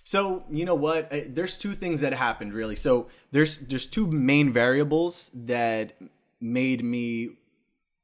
[0.05, 1.13] So you know what?
[1.13, 2.77] Uh, There's two things that happened really.
[2.77, 5.97] So there's there's two main variables that
[6.41, 7.31] made me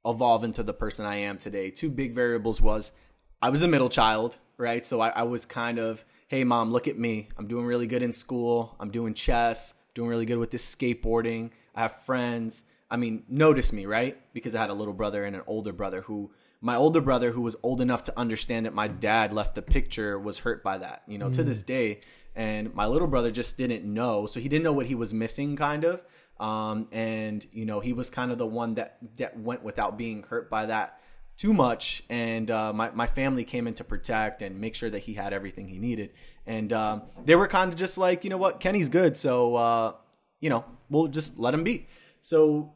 [0.04, 1.70] evolve into the person I am today.
[1.70, 2.92] Two big variables was
[3.40, 4.84] I was a middle child, right?
[4.84, 7.28] So I, I was kind of, hey mom, look at me.
[7.38, 8.74] I'm doing really good in school.
[8.80, 9.74] I'm doing chess.
[9.94, 11.50] Doing really good with this skateboarding.
[11.74, 12.64] I have friends.
[12.92, 14.20] I mean, notice me, right?
[14.34, 17.40] Because I had a little brother and an older brother who my older brother who
[17.40, 21.02] was old enough to understand that my dad left the picture was hurt by that,
[21.08, 22.00] you know, to this day.
[22.36, 24.26] And my little brother just didn't know.
[24.26, 26.04] So he didn't know what he was missing kind of.
[26.38, 30.24] Um, and you know, he was kind of the one that, that went without being
[30.24, 31.00] hurt by that
[31.38, 32.04] too much.
[32.10, 35.32] And, uh, my, my family came in to protect and make sure that he had
[35.32, 36.12] everything he needed.
[36.46, 39.16] And, um, they were kind of just like, you know what, Kenny's good.
[39.16, 39.92] So, uh,
[40.40, 41.86] you know, we'll just let him be.
[42.20, 42.74] So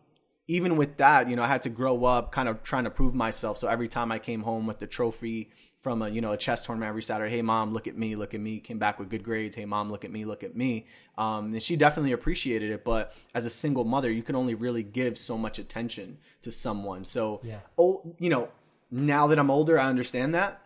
[0.48, 3.14] even with that, you know, I had to grow up kind of trying to prove
[3.14, 3.58] myself.
[3.58, 6.64] So every time I came home with the trophy from a, you know, a chess
[6.64, 9.24] tournament every Saturday, hey mom, look at me, look at me, came back with good
[9.24, 9.56] grades.
[9.56, 10.86] Hey mom, look at me, look at me.
[11.18, 12.84] Um, and she definitely appreciated it.
[12.84, 17.02] But as a single mother, you can only really give so much attention to someone.
[17.04, 17.60] So, Yeah.
[17.78, 18.48] oh, you know,
[18.90, 20.60] now that I'm older, I understand that.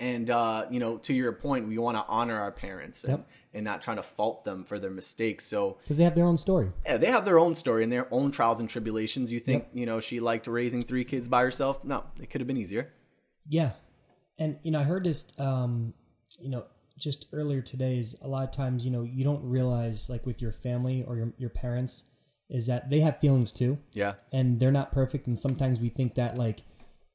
[0.00, 3.28] And uh, you know, to your point, we want to honor our parents and, Yep.
[3.54, 5.44] and not trying to fault them for their mistakes.
[5.44, 6.72] So Because they have their own story.
[6.86, 9.30] yeah, they have their own story and their own trials and tribulations.
[9.30, 11.84] You think, you know, she liked raising three kids by herself?
[11.84, 12.92] No, it could have been easier.
[13.46, 13.72] Yeah,
[14.38, 15.92] and you know, I heard this, um,
[16.38, 16.64] you know,
[16.98, 17.98] just earlier today.
[17.98, 21.16] Is a lot of times, you know, you don't realize, like with your family or
[21.16, 22.10] your your parents,
[22.48, 24.14] is that they have feelings too, Yeah.
[24.32, 25.26] and they're not perfect.
[25.26, 26.62] And sometimes we think that like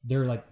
[0.04, 0.44] they're like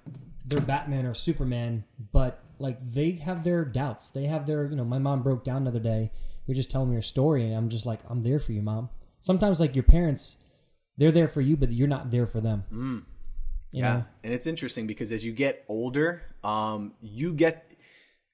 [0.45, 4.11] they're Batman or Superman, but like they have their doubts.
[4.11, 6.11] They have their, you know, my mom broke down the other day.
[6.47, 8.91] You're just telling me your story, and I'm just like, I'm there for you, mom.
[9.21, 10.37] Sometimes like your parents,
[10.99, 12.65] they're there for you, but you're not there for them.
[12.73, 13.03] Mm.
[13.73, 13.93] You Yeah.
[13.95, 14.05] know?
[14.23, 17.73] And it's interesting because as you get older, um, you get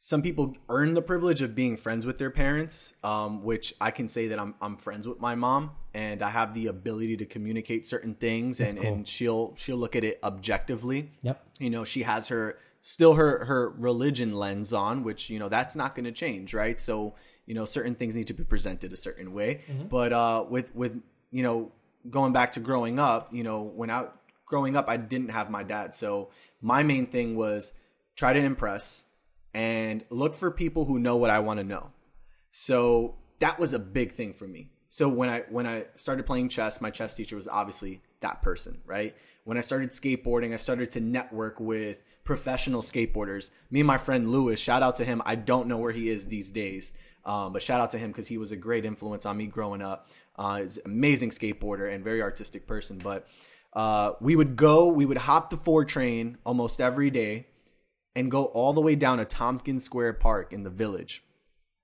[0.03, 4.09] some people earn the privilege of being friends with their parents, um, which I can
[4.09, 7.87] say that I'm I'm friends with my mom, and I have the ability to communicate
[7.87, 8.87] certain things, and, cool.
[8.87, 11.13] and she'll she'll look at it objectively.
[11.21, 11.45] Yep.
[11.59, 15.77] You know, she has her still her her religion lens on, which you know that's
[15.77, 16.81] not going to change, right?
[16.81, 19.61] So you know, certain things need to be presented a certain way.
[19.91, 20.99] But uh, with with
[21.31, 21.73] you know,
[22.09, 24.07] going back to growing up, you know, when I
[24.47, 26.31] growing up, I didn't have my dad, so
[26.63, 27.75] my main thing was
[28.17, 29.05] try to impress
[29.55, 31.91] and look for people who know what I want to know.
[32.51, 34.71] So that was a big thing for me.
[34.89, 38.81] So when I when I started playing chess, my chess teacher was obviously that person,
[38.85, 39.15] right?
[39.45, 43.51] When I started skateboarding, I started to network with professional skateboarders.
[43.71, 45.23] Me and my friend Lewis, shout out to him.
[45.25, 46.93] I don't know where he is these days,
[47.25, 49.81] um, but shout out to him because he was a great influence on me growing
[49.81, 50.09] up.
[50.37, 52.99] Uh, he's an amazing skateboarder and very artistic person.
[52.99, 53.29] But
[53.73, 57.47] uh, we would go, we would hop the four train almost every day
[58.17, 61.23] and go all the way down to Tompkins Square Park in the village.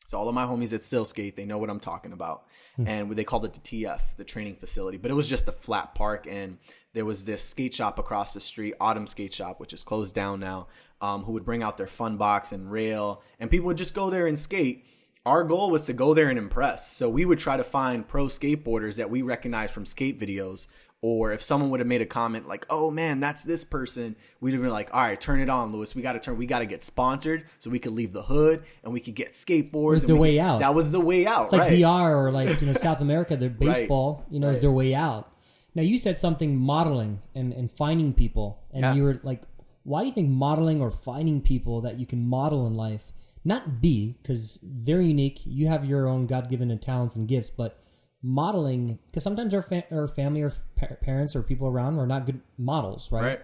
[0.07, 2.45] So all of my homies that still skate, they know what I'm talking about.
[2.87, 4.99] And they called it the TF, the training facility.
[4.99, 6.59] But it was just a flat park and
[6.93, 10.41] there was this skate shop across the street, Autumn Skate Shop, which is closed down
[10.41, 10.69] now,
[11.01, 14.11] um, who would bring out their fun box and rail and people would just go
[14.11, 14.87] there and skate.
[15.25, 16.93] Our goal was to go there and impress.
[16.93, 20.69] So we would try to find pro skateboarders that we recognize from skate videos
[21.03, 24.53] or if someone would have made a comment like, "Oh man, that's this person," we'd
[24.55, 25.95] have been like, "All right, turn it on, Lewis.
[25.95, 26.37] We got to turn.
[26.39, 29.33] We got to get sponsored so we could leave the hood and we could get
[29.33, 30.61] skateboards." was and the way could- out.
[30.61, 31.45] That was the way out.
[31.45, 31.81] It's like right.
[31.81, 35.31] DR or like you know South America, their baseball, you know, is their way out.
[35.75, 38.95] Now you said something modeling and and finding people, and Yeah.
[38.95, 39.43] you were like,
[39.85, 43.13] why do you think modeling or finding people that you can model in life,
[43.45, 47.79] not be because they're unique, you have your own God given talents and gifts, but
[48.27, 52.27] modeling because sometimes our fa- our family or pa- parents or people around are not
[52.27, 53.23] good models, right?
[53.23, 53.41] Right.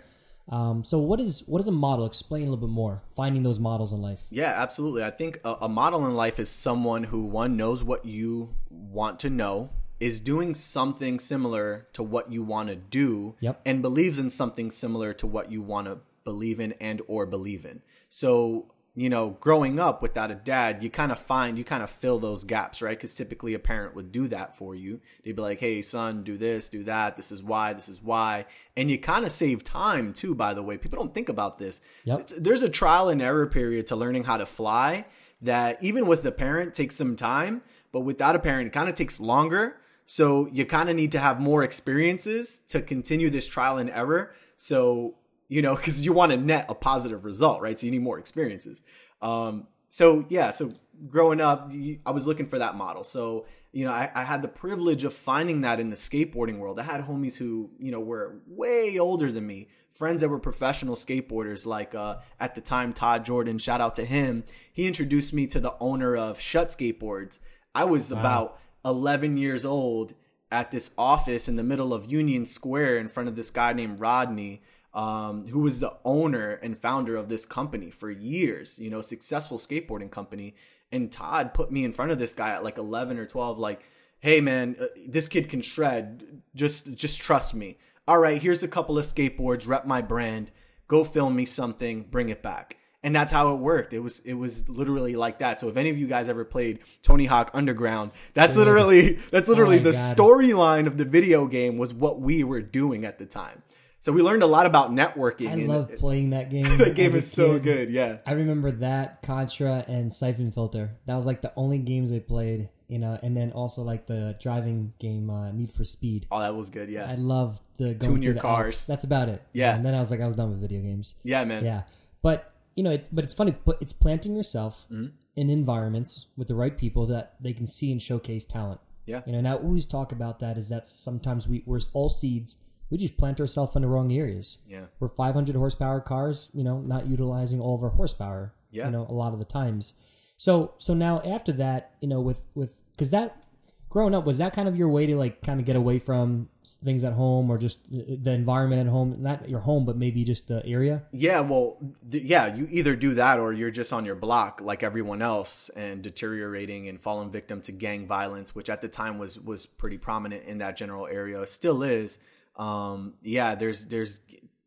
[0.49, 2.05] Um, so what is what is a model?
[2.05, 3.01] Explain a little bit more.
[3.17, 4.23] Finding those models in life.
[4.31, 5.05] Yeah, absolutely.
[5.05, 9.21] I think a, a model in life is someone who one knows what you want
[9.21, 13.61] to know, is doing something similar to what you want to do, Yep.
[13.65, 17.65] and believes in something similar to what you want to believe in and or believe
[17.65, 17.81] in.
[18.09, 21.91] So you know, growing up without a dad, you kind of find you kind of
[21.91, 22.97] fill those gaps, right?
[22.97, 25.01] Because typically a parent would do that for you.
[25.25, 27.17] They'd be like, "Hey, son, do this, do that.
[27.17, 27.73] This is why.
[27.73, 28.45] This is why,"
[28.77, 30.35] and you kind of save time too.
[30.35, 31.81] By the way, people don't think about this.
[32.05, 32.29] Yep.
[32.39, 35.07] There's a trial and error period to learning how to fly
[35.41, 38.95] that even with the parent takes some time, but without a parent, it kind of
[38.95, 39.77] takes longer.
[40.05, 44.35] So you kind of need to have more experiences to continue this trial and error.
[44.57, 45.15] So
[45.53, 47.79] you know, because you want to net a positive result, right?
[47.79, 48.81] So you need more experiences.
[49.21, 50.71] Um, so yeah, so
[51.09, 51.71] growing up,
[52.07, 53.05] I was looking for that model.
[53.05, 56.81] So you know, I, I had the privilege of finding that in the skateboarding world.
[56.81, 60.95] I had homies who you know were way older than me, friends that were professional
[60.95, 61.67] skateboarders.
[61.67, 63.59] Like uh, at the time, Todd Jordan.
[63.59, 64.45] Shout out to him.
[64.73, 67.41] He introduced me to the owner of Shut Skateboards.
[67.75, 70.15] I was about 11 years old
[70.51, 74.01] at this office in the middle of Union Square in front of this guy named
[74.01, 74.63] Rodney
[74.95, 79.59] um, who was the owner and founder of this company for years, you know, successful
[79.59, 80.55] skateboarding company.
[80.91, 83.83] And Todd put me in front of this guy at like 11 or 12, like,
[84.21, 86.43] hey man, uh, this kid can shred.
[86.55, 87.79] Just, just trust me.
[88.07, 90.51] All right, here's a couple of skateboards, rep my brand,
[90.89, 92.77] go film me something, bring it back.
[93.05, 93.93] And that's how it worked.
[93.93, 95.59] It was it was literally like that.
[95.59, 99.79] So if any of you guys ever played Tony Hawk Underground, that's literally that's literally
[99.79, 103.65] my the storyline of the video game was what we were doing at the time.
[104.03, 105.49] So we learned a lot about networking.
[105.49, 106.77] I love playing that game.
[106.79, 107.63] that game is so kid.
[107.63, 107.91] good.
[107.91, 108.19] Yeah.
[108.27, 110.91] I remember that Contra and Siphon Filter.
[111.07, 114.37] That was like the only games I played, you know, and then also like the
[114.43, 116.27] driving game uh, Need for Speed.
[116.33, 116.89] Oh, that was good.
[116.91, 117.07] Yeah.
[117.09, 118.75] I loved the going Tune your cars.
[118.75, 118.87] Alps.
[118.89, 119.41] That's about it.
[119.53, 119.75] Yeah.
[119.77, 121.15] and then I was like, I was done with video games.
[121.23, 121.65] yeah, man.
[121.65, 121.83] Yeah,
[122.23, 123.55] but you know, it, but it's funny.
[123.65, 125.15] But it's planting yourself Mm-hmm.
[125.37, 128.81] in environments with the right people that they can see and showcase talent.
[129.07, 129.23] Yeah.
[129.27, 132.57] You know, and I always talk about that is that sometimes we we're all seeds.
[132.93, 134.59] We just plant ourselves in the wrong areas.
[134.69, 134.85] Yeah.
[135.01, 138.53] We're 500 horsepower cars, you know, not utilizing all of our horsepower.
[138.71, 138.85] Yeah.
[138.85, 139.95] You know, a lot of the times.
[140.37, 143.43] So so now after that, you know, with with because that
[143.89, 146.49] growing up was that kind of your way to like kind of get away from
[146.65, 150.23] things at home or just the the environment at home, not your home, but maybe
[150.23, 151.03] just the area.
[151.13, 151.79] Yeah, well,
[152.11, 155.71] th- yeah, you either do that or you're just on your block like everyone else
[155.77, 159.97] and deteriorating and falling victim to gang violence, which at the time was was pretty
[159.97, 162.19] prominent in that general area, still is.
[162.57, 164.21] Um, yeah, there's there's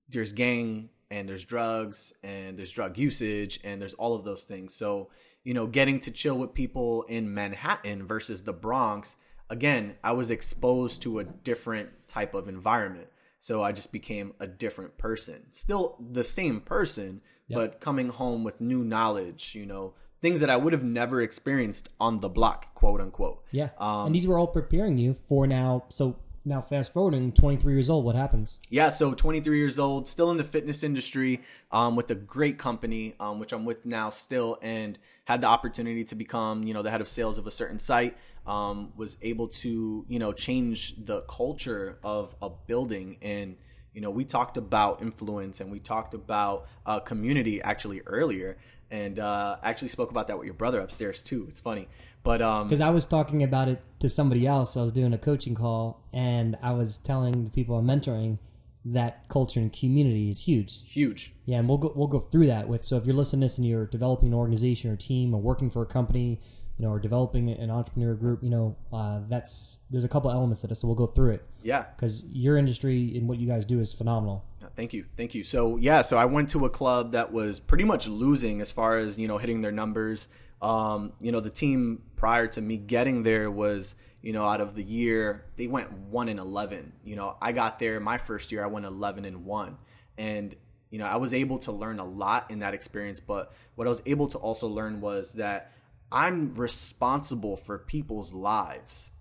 [0.10, 4.74] there's gang and there's drugs and there's drug usage and there's all of those things.
[4.74, 5.10] So,
[5.44, 9.18] you know, getting to chill with people in Manhattan versus the Bronx,
[9.50, 13.08] again, I was exposed to a different type of environment.
[13.40, 15.44] So I just became a different person.
[15.52, 20.58] Still the same person, but coming home with new knowledge, you know, things that I
[20.58, 23.44] would have never experienced on the block, quote unquote.
[23.52, 23.70] Yeah.
[23.78, 25.84] Um, and these were all preparing you for now.
[25.90, 28.60] So now, fast forwarding, 23 years old, what happens?
[28.70, 33.16] Yeah, so 23 years old, still in the fitness industry, um, with a great company,
[33.20, 36.92] um, which I'm with now still, and had the opportunity to become, you know, the
[36.92, 38.16] head of sales of a certain site.
[38.46, 43.56] Um, was able to, you know, change the culture of a building, and
[43.96, 48.58] you know, we talked about influence and we talked about uh, community actually earlier,
[48.92, 51.46] and uh, actually spoke about that with your brother upstairs too.
[51.48, 51.88] It's funny,
[52.26, 54.76] but um, Because I was talking about it to somebody else.
[54.76, 58.40] I was doing a coaching call, and I was telling the people I'm mentoring
[58.84, 60.92] that culture and community is huge.
[60.92, 61.34] huge.
[61.46, 62.84] Yeah, and we'll go we'll go through that with.
[62.84, 65.70] So if you're listening to this and you're developing an organization or team or working
[65.70, 66.40] for a company,
[66.78, 70.62] you know, or developing an entrepreneur group, you know, uh, that's there's a couple elements
[70.62, 70.80] to this.
[70.80, 73.94] So we'll go through it Yeah, because your industry and what you guys do is
[73.94, 74.44] phenomenal.
[74.76, 75.06] Thank you.
[75.16, 75.44] Thank you.
[75.44, 78.98] So, yeah, so I went to a club that was pretty much losing as far
[78.98, 80.28] as, you know, hitting their numbers.
[80.66, 84.74] Um, you know, the team prior to me getting there was, you know, out of
[84.74, 86.92] the year, they went 1 and 11.
[87.04, 89.78] You know, I got there my first year, I went 11 and 1.
[90.18, 90.56] And,
[90.90, 93.90] you know, I was able to learn a lot in that experience, but what I
[93.90, 95.72] was able to also learn was that
[96.12, 99.12] I'm responsible for people's lives.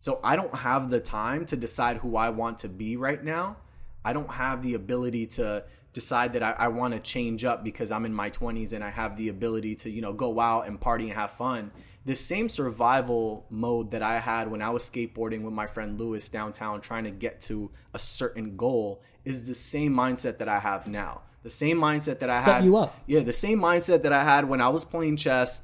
[0.00, 3.58] So I don't have the time to decide who I want to be right now.
[4.06, 5.64] I don't have the ability to
[5.98, 8.90] decide that I, I want to change up because I'm in my 20s and I
[8.90, 11.72] have the ability to, you know, go out and party and have fun.
[12.04, 16.28] This same survival mode that I had when I was skateboarding with my friend Lewis
[16.28, 20.86] downtown trying to get to a certain goal is the same mindset that I have
[20.86, 21.22] now.
[21.42, 22.64] The same mindset that I Set had.
[22.64, 22.96] you up.
[23.06, 25.62] Yeah, the same mindset that I had when I was playing chess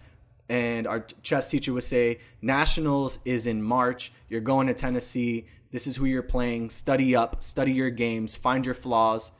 [0.48, 5.86] and our chess teacher would say nationals is in march you're going to tennessee this
[5.86, 9.32] is who you're playing study up study your games find your flaws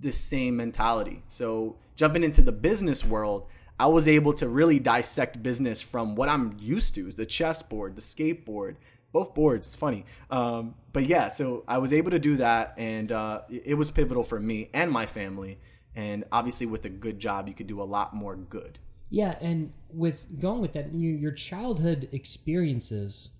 [0.00, 1.22] the same mentality.
[1.28, 3.46] So jumping into the business world
[3.80, 8.00] i was able to really dissect business from what i'm used to the chessboard the
[8.00, 8.76] skateboard
[9.12, 10.04] both boards it's funny.
[10.30, 14.22] Um, but yeah so i was able to do that and uh, it was pivotal
[14.22, 15.58] for me and my family.
[15.96, 18.78] And obviously with a good job you could do a lot more good.
[19.10, 23.30] Yeah, and with going with that, your childhood experiences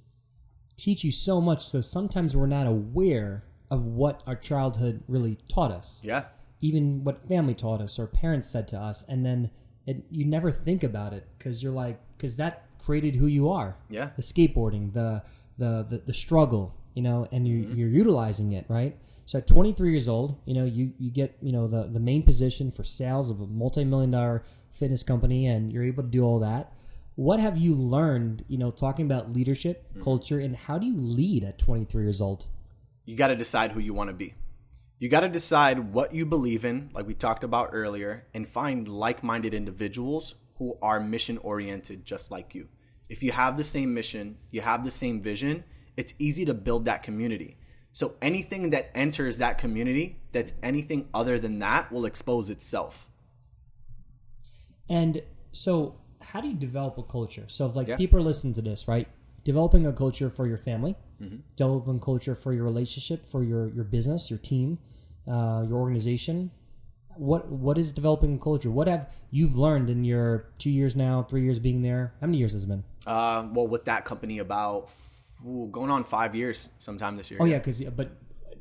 [0.79, 1.67] teach you so much.
[1.67, 6.25] So sometimes we're not aware of what our childhood really taught us, yeah
[6.61, 9.51] even what family taught us or parents said to us, and then
[9.87, 13.77] it, you never think about it because you're like, because that created who you are.
[13.89, 14.11] Yeah.
[14.17, 15.23] the skateboarding, the
[15.59, 17.75] the the, the struggle, you know, and you, mm-hmm.
[17.77, 18.97] you're utilizing it, right?
[19.27, 22.23] So at 23 years old, you know, you you get you know the the main
[22.23, 26.39] position for sales of a multi-million dollar fitness company, and you're able to do all
[26.41, 26.73] that.
[27.17, 30.03] What have you learned, you know, talking about leadership, mm-hmm.
[30.03, 32.47] culture, and how do you lead at 23 years old?
[33.09, 34.35] you got to decide who you want to be.
[34.99, 38.89] You got to decide what you believe in, like we talked about earlier, and find
[38.89, 42.69] like minded individuals who are mission oriented just like you.
[43.09, 45.65] If you have the same mission, you have the same vision,
[45.97, 47.57] it's easy to build that community.
[47.93, 53.09] So anything that enters that community that's anything other than that will expose itself.
[54.91, 57.45] And so, how do you develop a culture?
[57.49, 57.97] So, if like Yeah.
[57.97, 59.09] people are listening to this, right?
[59.45, 61.37] Developing a culture for your family, Mm-hmm.
[61.57, 64.79] developing culture for your relationship, for your your business, your team,
[65.27, 66.51] uh, your organization.
[67.17, 68.71] What what is developing culture?
[68.71, 72.15] What have you've learned in your two years now, three years being there?
[72.21, 72.85] How many years has it been?
[73.05, 74.93] Uh, well, with that company, about
[75.45, 77.41] ooh, going on five years sometime this year.
[77.43, 78.11] Oh yeah, because but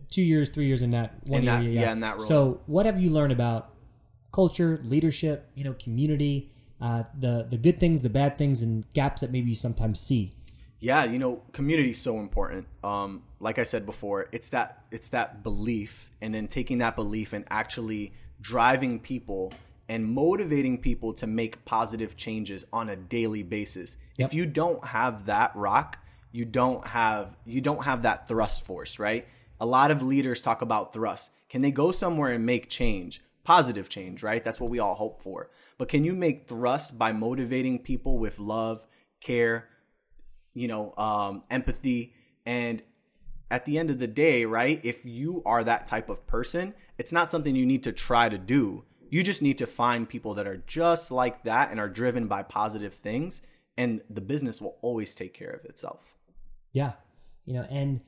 [0.10, 1.82] two years, three years in that one In that- area, yeah.
[1.82, 2.20] yeah, in that role.
[2.20, 3.76] So, what have you learned about
[4.32, 9.22] culture, leadership, you know, community, uh, the the good things, the bad things, and gaps
[9.22, 10.32] that maybe you sometimes see?
[10.80, 12.68] Yeah you know community is so important.
[12.84, 17.34] Um like i said before it's that it's that belief and then taking that belief
[17.34, 19.54] and actually driving people
[19.90, 23.98] and motivating people to make positive changes on a daily basis.
[24.18, 24.30] Yep.
[24.30, 26.00] if you don't have that rock
[26.32, 29.28] you don't have you don't have that thrust force right?
[29.60, 31.32] A lot of leaders talk about thrust.
[31.50, 33.22] Can they go somewhere and make change?
[33.44, 34.44] Positive change right?
[34.44, 35.50] That's what we all hope for.
[35.78, 38.86] But can you make thrust by motivating people with love
[39.22, 39.70] care
[40.58, 42.14] you know, um, empathy.
[42.46, 42.82] And
[43.50, 47.12] at the end of the day, right, if you are that type of person, it's
[47.12, 48.84] not something you need to try to do.
[49.10, 52.44] You just need to find people that are just like that and are driven by
[52.44, 53.42] positive things,
[53.78, 56.02] and the business will always take care of itself.
[56.74, 56.94] Yeah,
[57.46, 58.02] you know, and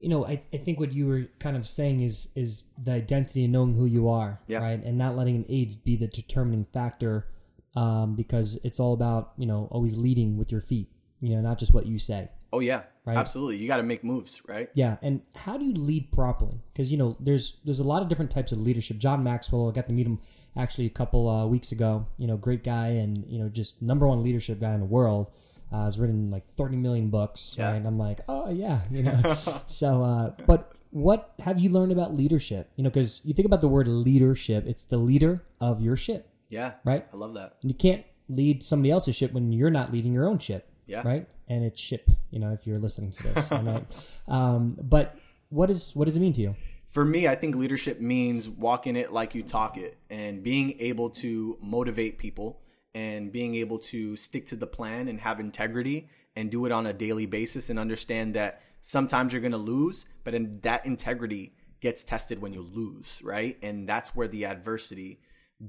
[0.00, 3.44] you know, I, I think what you were kind of saying is is the identity
[3.44, 4.60] and knowing who you are, Yeah.
[4.60, 7.26] right, and not letting an age be the determining factor,
[7.74, 10.88] um, because it's all about you know always leading with your feet,
[11.20, 12.28] you know, not just what you say.
[12.52, 13.16] Oh yeah, Right.
[13.16, 13.56] absolutely.
[13.58, 14.68] You got to make moves, right?
[14.74, 16.60] Yeah, and how do you lead properly?
[16.72, 18.98] Because you know, there's there's a lot of different types of leadership.
[18.98, 20.18] John Maxwell, I got to meet him
[20.56, 22.06] actually a couple uh, weeks ago.
[22.18, 25.30] You know, great guy, and you know, just number one leadership guy in the world.
[25.72, 27.70] Uh, has written like 30 million books, Yeah.
[27.70, 27.76] right?
[27.76, 29.34] And I'm like, oh yeah, you know.
[29.66, 32.70] so, uh, but what have you learned about leadership?
[32.76, 36.28] You know, because you think about the word leadership, it's the leader of your ship,
[36.50, 37.04] Yeah, right?
[37.12, 37.56] I love that.
[37.62, 41.02] And you can't lead somebody else's ship when you're not leading your own ship Yeah,
[41.04, 41.26] right?
[41.48, 43.52] And it's ship, you know, if you're listening to this.
[43.52, 43.84] I know.
[44.28, 45.16] Um, but
[45.50, 46.56] what is what does it mean to you?
[46.88, 51.10] For me, I think leadership means walking it like you talk it and being able
[51.10, 52.60] to motivate people
[52.94, 56.86] and being able to stick to the plan and have integrity and do it on
[56.86, 61.52] a daily basis and understand that sometimes you're going to lose, but in that integrity
[61.80, 63.58] gets tested when you lose, right?
[63.62, 65.20] And that's where the adversity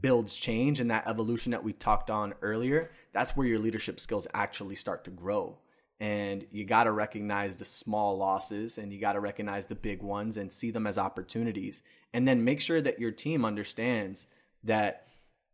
[0.01, 2.91] builds change and that evolution that we talked on earlier.
[3.13, 5.59] That's where your leadership skills actually start to grow
[5.99, 10.01] and you got to recognize the small losses and you got to recognize the big
[10.01, 11.81] ones and see them as opportunities
[12.13, 14.27] and then make sure that your team understands
[14.63, 15.07] that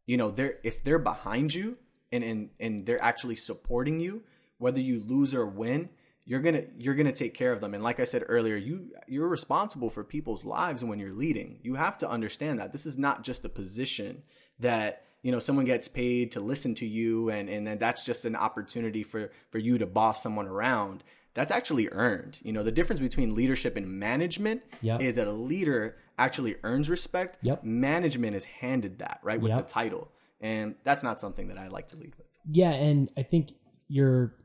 [0.05, 1.77] you know they're if they're behind you
[2.11, 4.21] and and, and they're actually supporting you
[4.57, 5.89] whether you lose or win
[6.25, 7.73] you're gonna you're gonna take care of them.
[7.73, 11.59] And like i said earlier you you're responsible for people's lives when you're leading.
[11.63, 12.71] You have to understand that.
[12.71, 14.23] This is not just a position
[14.59, 18.25] that you know someone gets paid to listen to you and and then that's just
[18.25, 21.03] an opportunity for for you to boss someone around.
[21.33, 22.39] That's actually earned.
[22.43, 25.01] You know the difference between leadership and management Yep.
[25.01, 27.37] is that a leader actually earns respect.
[27.41, 27.63] Yep.
[27.63, 29.67] management is handed that right with Yep.
[29.67, 30.11] the title.
[30.39, 32.27] And that's not something that i like to lead with.
[32.51, 33.53] Yeah, and I think
[33.87, 34.35] your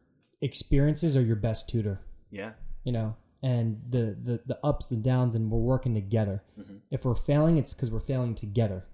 [0.41, 2.01] experiences are your best tutor.
[2.31, 2.53] yeah
[2.85, 6.43] You know, and the the, the ups and downs, and we're working together.
[6.59, 6.77] Mm-hmm.
[6.91, 8.85] If we're failing, it's because we're failing together,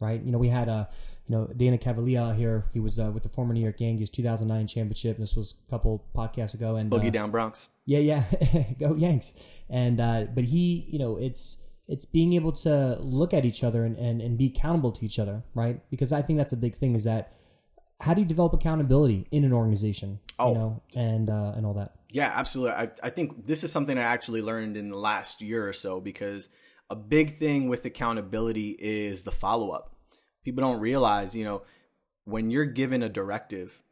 [0.00, 0.22] right?
[0.22, 0.86] You know, we had uh,
[1.26, 2.66] you know, Dana Cavalea here.
[2.72, 5.18] He was uh, with the former New York Yankees 2009 championship.
[5.18, 8.24] This was a couple podcasts ago, and boogie uh, down bronx Yeah, yeah,
[8.78, 9.32] go Yanks.
[9.70, 13.84] And uh, but he, you know, it's it's being able to look at each other
[13.84, 15.80] and, and and be accountable to each other, right?
[15.90, 16.94] Because I think that's a big thing.
[16.94, 17.32] Is that
[18.02, 20.18] how do you develop accountability in an organization?
[20.38, 20.48] Oh.
[20.48, 21.92] you know, and uh, and all that.
[22.10, 22.74] Yeah, absolutely.
[22.74, 26.00] I, I think this is something I actually learned in the last year or so
[26.00, 26.48] because
[26.90, 29.94] a big thing with accountability is the follow up.
[30.44, 31.62] People don't realize, you know,
[32.24, 33.82] when you're given a directive,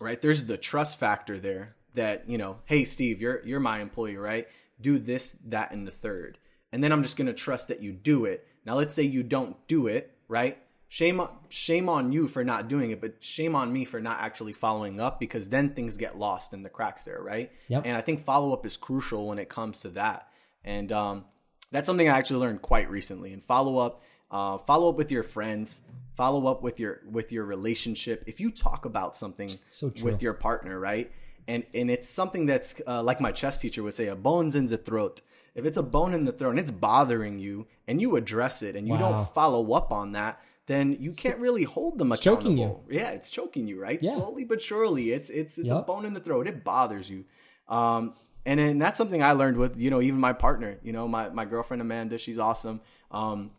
[0.00, 0.20] right?
[0.20, 4.48] There's the trust factor there that, you know, hey Steve, you're you're my employee, right?
[4.80, 6.38] Do this, that, and the third.
[6.72, 8.46] And then I'm just gonna trust that you do it.
[8.66, 10.58] Now let's say you don't do it, right?
[10.94, 14.20] Shame on shame on you for not doing it, but shame on me for not
[14.20, 17.50] actually following up because then things get lost in the cracks there, right?
[17.66, 17.82] Yep.
[17.84, 20.28] And I think follow up is crucial when it comes to that.
[20.62, 21.24] And um,
[21.72, 23.32] that's something I actually learned quite recently.
[23.32, 25.82] And follow up, uh, follow up with your friends,
[26.12, 28.22] follow up with your with your relationship.
[28.28, 31.10] If you talk about something So with your partner, right?
[31.48, 34.66] And and it's something that's uh, like my chess teacher would say, a bone's in
[34.66, 35.22] the throat.
[35.54, 38.74] If it's a bone in the throat and it's bothering you, and you address it,
[38.76, 39.12] and you Wow.
[39.12, 42.84] don't follow up on that, then you can't really hold them choking accountable.
[42.90, 44.02] Yeah, it's choking you, right?
[44.02, 44.14] Yeah.
[44.14, 46.46] Slowly but surely, it's it's it's a bone in the throat.
[46.48, 47.24] It bothers you.
[47.68, 48.14] Um,
[48.46, 51.28] and then that's something I learned with you know even my partner, you know my
[51.30, 52.80] my girlfriend Amanda, she's awesome.
[53.10, 53.50] Um,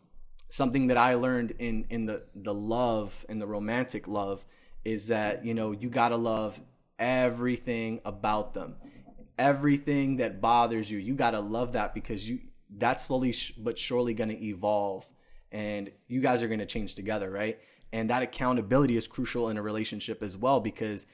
[0.48, 4.44] something that I learned in in the the love and the romantic love
[4.84, 6.60] is that you know you gotta love
[6.98, 8.76] everything about them,
[9.38, 10.98] everything that bothers you.
[10.98, 12.40] You gotta love that because you
[12.78, 15.06] that's slowly sh- but surely gonna evolve,
[15.52, 17.58] and you guys are gonna change together, right?
[17.92, 21.06] And that accountability is crucial in a relationship as well because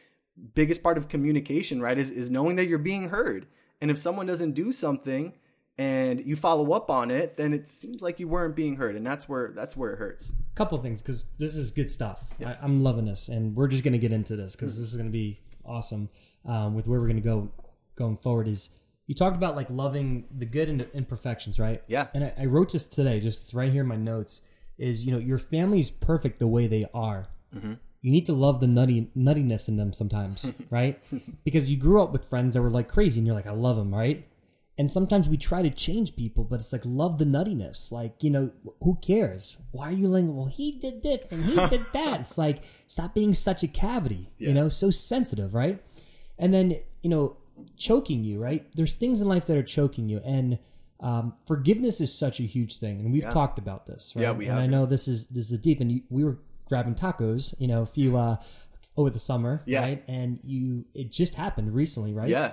[0.54, 3.46] biggest part of communication, right, is is knowing that you're being heard.
[3.80, 5.34] And if someone doesn't do something
[5.78, 9.06] and you follow up on it, then it seems like you weren't being heard, and
[9.06, 10.32] that's where that's where it hurts.
[10.54, 12.24] couple things because this is good stuff.
[12.44, 14.96] I, I'm loving this, and we're just going to get into this because this is
[14.96, 16.08] going to be awesome.
[16.44, 17.50] Um, with where we're going to go
[17.94, 18.70] going forward is
[19.06, 21.82] you talked about like loving the good and the imperfections, right?
[21.86, 22.08] Yeah.
[22.14, 24.42] And I, I wrote this today, just it's right here in my notes.
[24.78, 27.28] Is you know your family's perfect the way they are.
[27.54, 27.74] Mm-hmm.
[28.00, 31.00] You need to love the nutty nuttiness in them sometimes, right?
[31.44, 33.76] Because you grew up with friends that were like crazy, and you're like, I love
[33.76, 34.26] them, right?
[34.78, 37.92] And sometimes we try to change people, but it's like love the nuttiness.
[37.92, 39.58] Like, you know, who cares?
[39.70, 42.20] Why are you like, well, he did this and he did that?
[42.20, 45.80] It's like, stop being such a cavity, you know, so sensitive, right?
[46.38, 47.36] And then, you know,
[47.76, 48.66] choking you, right?
[48.74, 50.20] There's things in life that are choking you.
[50.24, 50.58] And
[51.00, 53.00] um, forgiveness is such a huge thing.
[53.00, 54.22] And we've talked about this, right?
[54.22, 55.80] Yeah, we and have, I know this is this is deep.
[55.80, 56.38] And you, we were
[56.68, 58.36] grabbing tacos, you know, a few uh,
[58.96, 59.82] over the summer, Yeah.
[59.82, 60.04] right?
[60.06, 62.28] And you, it just happened recently, right?
[62.28, 62.52] Yeah.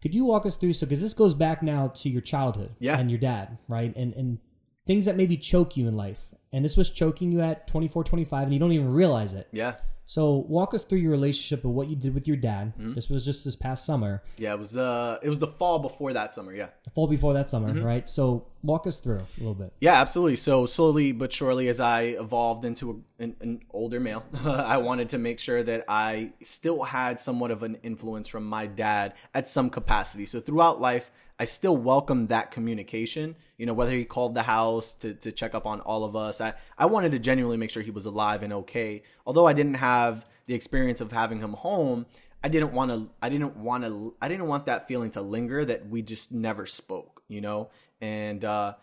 [0.00, 2.98] Could you walk us through so because this goes back now to your childhood Yeah.
[2.98, 3.94] and your dad, right?
[3.96, 4.38] And and
[4.86, 6.20] things that maybe choke you in life.
[6.52, 9.48] And this was choking you at 24, 25, and you don't even realize it.
[9.52, 9.74] Yeah.
[10.06, 12.72] So walk us through your relationship and what you did with your dad.
[12.78, 12.94] Mm-hmm.
[12.94, 16.14] This was just this past summer, Yeah, it was uh it was the fall before
[16.14, 16.68] that summer, yeah.
[16.84, 17.84] the fall before that summer, Mm-hmm.
[17.84, 18.08] right?
[18.08, 19.70] So walk us through a little bit.
[19.82, 20.36] Yeah, absolutely.
[20.36, 25.10] So slowly but surely, as I evolved into a, an, an older male, I wanted
[25.10, 29.46] to make sure that I still had somewhat of an influence from my dad at
[29.46, 30.24] some capacity.
[30.24, 33.36] So throughout life, I still welcomed that communication.
[33.56, 36.40] You know, whether he called the house to, to check up on all of us,
[36.40, 39.02] I, I wanted to genuinely make sure he was alive and okay.
[39.26, 42.06] Although I didn't have the experience of having him home,
[42.42, 45.64] I didn't want to I didn't want to I didn't want that feeling to linger
[45.64, 47.70] that we just never spoke, you know?
[48.00, 48.74] And uh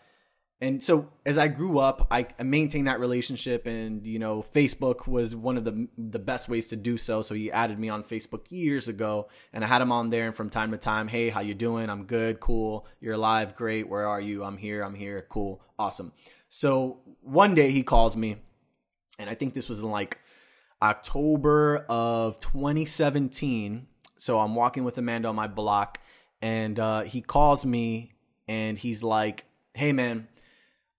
[0.58, 5.36] and so as I grew up, I, maintained that relationship, and you know, Facebook was
[5.36, 7.20] one of the the best ways to do so.
[7.20, 10.26] So he added me on Facebook years ago, and I had him on there.
[10.26, 11.90] And from time to time, hey, how you doing?
[11.90, 12.86] I'm good, cool.
[13.00, 13.86] You're alive, great.
[13.86, 14.44] Where are you?
[14.44, 14.82] I'm here.
[14.82, 15.26] I'm here.
[15.28, 16.12] Cool, awesome.
[16.48, 18.36] So one day he calls me,
[19.18, 20.20] and I think this was in like
[20.80, 23.88] October of 2017.
[24.16, 26.00] So I'm walking with Amanda on my block,
[26.40, 28.14] and uh, he calls me,
[28.48, 29.44] and he's like,
[29.74, 30.28] "Hey, man."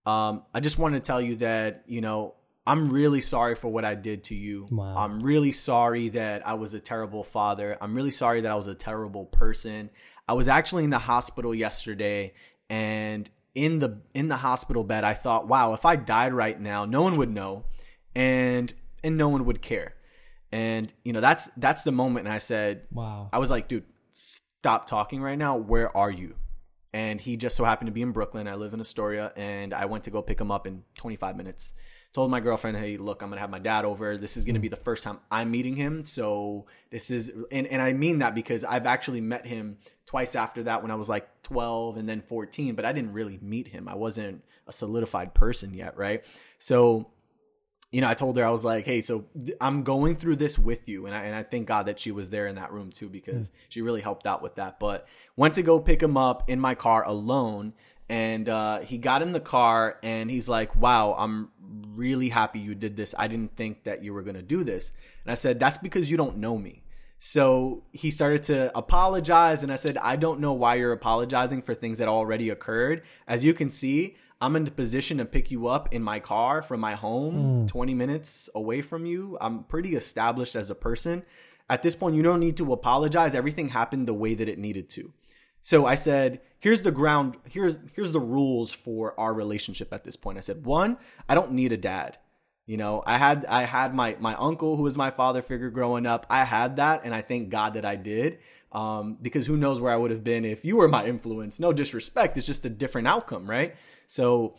[0.08, 2.34] Um, I just want to tell you that, you know,
[2.66, 4.68] I'm really sorry for what I did to you.
[4.72, 4.96] Wow.
[4.98, 7.78] I'm really sorry that I was a terrible father.
[7.82, 9.90] I'm really sorry that I was a terrible person.
[10.28, 12.34] I was actually in the hospital yesterday
[12.70, 16.86] and in the in the hospital bed I thought, wow, if I died right now,
[16.86, 17.66] no one would know
[18.16, 19.96] and and no one would care.
[20.52, 23.30] And you know, that's that's the moment and I said, Wow.
[23.34, 25.58] I was like, dude, stop talking right now.
[25.58, 26.36] Where are you?
[26.94, 28.48] And he just so happened to be in Brooklyn.
[28.48, 31.74] I live in Astoria, and I went to go pick him up in 25 minutes.
[32.14, 34.18] Told my girlfriend, "Hey, look, I'm gonna have my dad over.
[34.18, 34.76] This is gonna be hmm.
[34.76, 36.04] the first time I'm meeting him.
[36.04, 40.64] So this is, and and I mean that because I've actually met him twice after
[40.64, 43.90] that when I was like 12 and then 14, but I didn't really meet him.
[43.90, 46.24] I wasn't a solidified person yet, right?
[46.60, 47.12] So
[47.92, 49.26] you know, I told her I was like, "Hey, so
[49.62, 52.30] I'm going through this with you," and I and I thank God that she was
[52.30, 54.80] there in that room too because she really helped out with that.
[54.80, 57.74] But went to go pick him up in my car alone,
[58.10, 61.50] and uh, he got in the car and he's like, "Wow, I'm
[61.96, 63.16] really happy you did this.
[63.18, 64.92] I didn't think that you were gonna do this."
[65.24, 66.84] And I said, "That's because you don't know me."
[67.20, 71.74] So he started to apologize, and I said, I don't know why you're apologizing for
[71.74, 73.02] things that already occurred.
[73.28, 76.62] As you can see, I'm in the position to pick you up in my car
[76.62, 79.38] from my home, 20 minutes away from you.
[79.42, 81.24] I'm pretty established as a person.
[81.70, 83.34] At this point, you don't need to apologize.
[83.34, 85.12] Everything happened the way that it needed to.
[85.62, 90.16] So I said, here's the ground, here's here's the rules for our relationship at this
[90.16, 90.38] point.
[90.38, 92.18] I said, one, I don't need a dad.
[92.68, 96.06] You know, I had I had my my uncle who was my father figure growing
[96.06, 96.26] up.
[96.30, 98.40] I had that, and I thank God that I did.
[98.72, 101.60] Um, because who knows where I would have been if you were my influence.
[101.60, 103.76] No disrespect, it's just a different outcome, right?
[104.08, 104.56] So,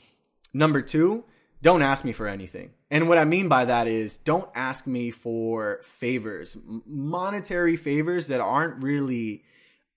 [0.55, 1.25] number two,
[1.61, 2.71] don't ask me for anything.
[2.91, 8.41] And what I mean by that is don't ask me for favors, monetary favors that
[8.41, 9.43] aren't really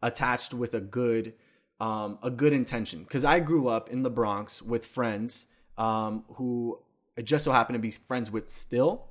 [0.02, 1.34] attached with a good
[1.80, 3.04] um, a good intention.
[3.04, 5.48] Because I grew up in the Bronx with friends
[5.78, 6.80] um, who
[7.18, 9.08] I just so happen to be friends with still,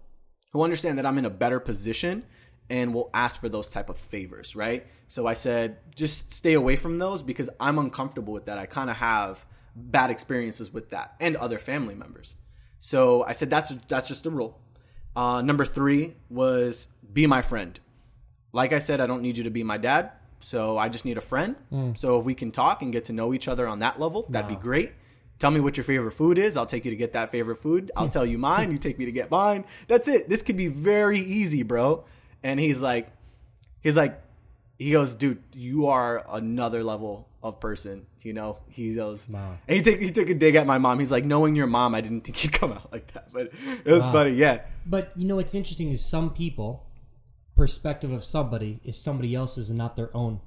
[0.52, 2.24] who understand that I'm in a better position
[2.68, 4.86] and will ask for those type of favors, right?
[5.08, 8.58] So I said, just stay away from those because I'm uncomfortable with that.
[8.58, 12.36] I kind of have bad experiences with that and other family members.
[12.78, 14.58] So I said, that's that's just a rule.
[15.14, 17.78] Uh, number three was be my friend.
[18.52, 20.12] Like I said, I don't need you to be my dad.
[20.40, 21.56] So I just need a friend.
[21.96, 24.48] So if we can talk and get to know each other on that level, that'd
[24.48, 24.92] be great.
[25.38, 26.56] Tell me what your favorite food is.
[26.56, 27.90] I'll take you to get that favorite food.
[27.96, 28.70] I'll tell you mine.
[28.70, 29.64] You take me to get mine.
[29.88, 30.28] That's it.
[30.28, 32.04] This could be very easy, bro.
[32.42, 33.10] And he's like,
[33.82, 34.20] he's like,
[34.78, 38.06] he goes, dude, you are another level of person.
[38.22, 39.56] You know, he goes, Wow.
[39.66, 40.98] and he took he took a dig at my mom.
[40.98, 43.50] He's like, knowing your mom, I didn't think he'd come out like that, but
[43.84, 44.12] it was Wow.
[44.12, 44.32] funny.
[44.32, 46.86] Yeah, But you know what's interesting is some people
[47.56, 50.40] perspective of somebody is somebody else's and not their own.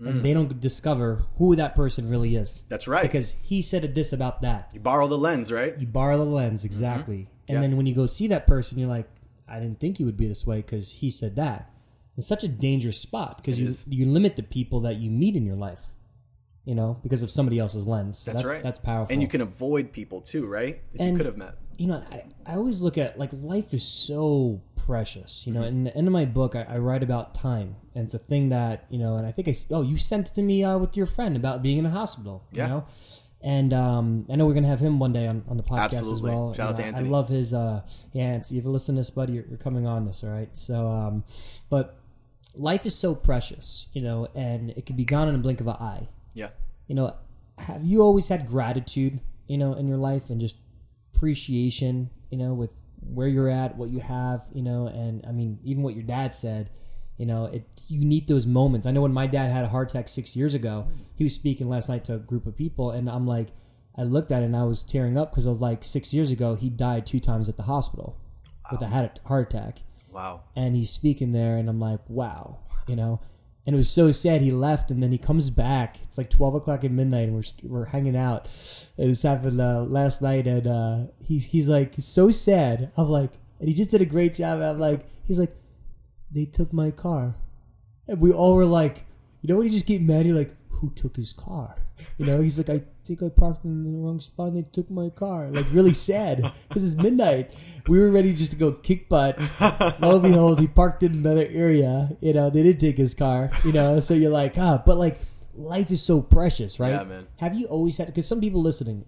[0.00, 2.62] And they don't discover who that person really is.
[2.68, 3.02] that's right.
[3.02, 4.70] Because he said this about that.
[4.72, 5.76] you borrow the lens, right?
[5.76, 7.16] You borrow the lens, exactly.
[7.16, 7.54] And Mm-hmm.
[7.54, 7.60] Yeah.
[7.62, 9.08] then when you go see that person, you're like,
[9.48, 11.70] I didn't think you would be this way because he said that.
[12.18, 13.86] It's such a dangerous spot because It you is.
[13.88, 15.80] you limit the people that you meet in your life,
[16.64, 18.18] you know, because of somebody else's lens.
[18.18, 18.62] So That's right.
[18.62, 19.12] That's powerful.
[19.12, 20.82] And you can avoid people too, right?
[20.94, 21.54] That you could have met.
[21.78, 25.46] you know, I, I always look at like life is so precious.
[25.46, 25.68] You know, Mm-hmm.
[25.78, 28.48] in the end of my book, I, I write about time, and it's a thing
[28.50, 29.16] that you know.
[29.16, 31.62] And I think I oh, you sent it to me uh, with your friend about
[31.62, 32.42] being in a hospital.
[32.52, 32.64] Yeah.
[32.64, 32.86] You know,
[33.40, 36.20] and um, I know we're gonna have him one day on, on the podcast as
[36.20, 36.52] well.
[36.54, 37.06] Shout out to Anthony.
[37.08, 37.54] I love his.
[37.54, 39.34] Uh, yeah, it's, you ever listen to this, buddy?
[39.34, 40.48] You're, you're coming on this, all right?
[40.56, 41.22] So, um,
[41.70, 41.97] but
[42.54, 45.66] life is so precious, you know, and it can be gone in a blink of
[45.68, 46.50] an eye Yeah.
[46.86, 47.14] you know
[47.58, 50.56] have you always had gratitude you know in your life and just
[51.14, 52.70] appreciation, you know, with
[53.00, 56.34] where you're at, what you have, you know, and I mean, even what your dad
[56.34, 56.70] said,
[57.16, 58.86] you know, it you need those moments.
[58.86, 60.86] I know when my dad had a heart attack six years ago,
[61.16, 63.48] he was speaking last night to a group of people, and I'm like,
[63.96, 66.30] I looked at it and I was tearing up because I was like, six years
[66.30, 68.16] ago, he died two times at the hospital
[68.70, 68.86] with a
[69.24, 69.80] heart attack,
[70.10, 70.42] Wow.
[70.56, 73.20] and he's speaking there, and I'm like, wow, you know.
[73.66, 74.40] And it was so sad.
[74.40, 75.98] He left, and then he comes back.
[76.04, 78.46] It's like twelve o'clock at midnight, and we're we're hanging out.
[78.96, 82.90] And this happened uh, last night, and uh, he's he's like so sad.
[82.96, 84.62] I'm like, and he just did a great job.
[84.62, 85.54] I'm like, he's like,
[86.30, 87.34] they took my car,
[88.06, 89.04] and we all were like,
[89.42, 91.76] you know, when you just get mad, you're like, who took his car?
[92.16, 94.90] You know, he's like, I think I parked in the wrong spot, and they took
[94.90, 95.48] my car.
[95.50, 97.52] Like really sad because it's midnight.
[97.88, 99.38] We were ready just to go kick butt.
[100.00, 102.10] Lo and behold, he parked in another area.
[102.20, 103.50] You know, they did take his car.
[103.64, 105.18] You know, so you're like, ah, but like
[105.54, 106.92] life is so precious, right?
[106.92, 107.26] Yeah, man.
[107.38, 108.06] Have you always had?
[108.06, 109.04] Because some people listening,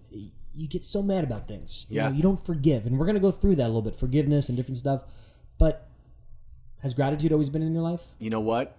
[0.53, 1.85] you get so mad about things.
[1.89, 2.09] You Yeah.
[2.09, 4.57] know, you don't forgive, and we're gonna go through that a little bit, forgiveness and
[4.57, 5.03] different stuff.
[5.57, 5.87] But
[6.79, 8.03] has gratitude always been in your life?
[8.19, 8.75] you know what?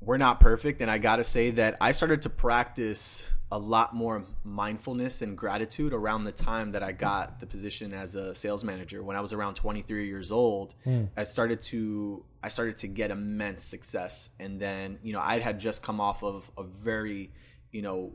[0.00, 4.24] We're not perfect, and I gotta say that I started to practice a lot more
[4.44, 9.02] mindfulness and gratitude around the time that I got the position as a sales manager.
[9.02, 10.74] When I was around 23 years old,
[11.16, 15.58] I started to I started to get immense success, and then you know I had
[15.58, 17.30] just come off of a very
[17.72, 18.12] you know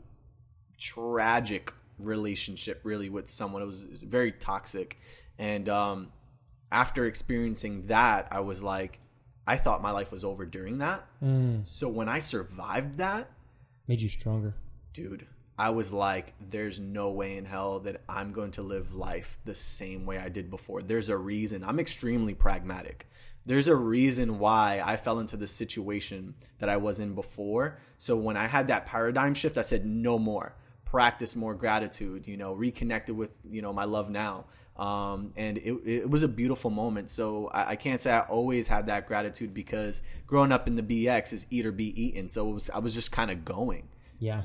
[0.78, 3.62] tragic relationship really with someone.
[3.62, 4.98] It was, it was very toxic,
[5.38, 6.12] and um,
[6.70, 9.00] after experiencing that, I was like,
[9.46, 11.06] I thought my life was over during that.
[11.22, 11.66] Mm.
[11.66, 13.30] So when I survived that,
[13.86, 14.54] Made you stronger.
[14.94, 15.26] dude,
[15.58, 19.54] I was like, there's no way in hell that I'm going to live life the
[19.54, 20.80] same way I did before.
[20.82, 21.62] There's a reason.
[21.62, 23.06] I'm extremely pragmatic.
[23.46, 27.78] There's a reason why I fell into the situation that I was in before.
[27.98, 30.56] So when I had that paradigm shift, I said, no more.
[30.94, 34.44] Practice more gratitude, you know, reconnected with, you know, my love now.
[34.76, 37.10] Um, and it, it was a beautiful moment.
[37.10, 40.82] So I, I can't say I always had that gratitude because growing up in the
[40.84, 42.28] BX is eat or be eaten.
[42.28, 43.88] So it was, I was just kind of going.
[44.20, 44.42] Yeah.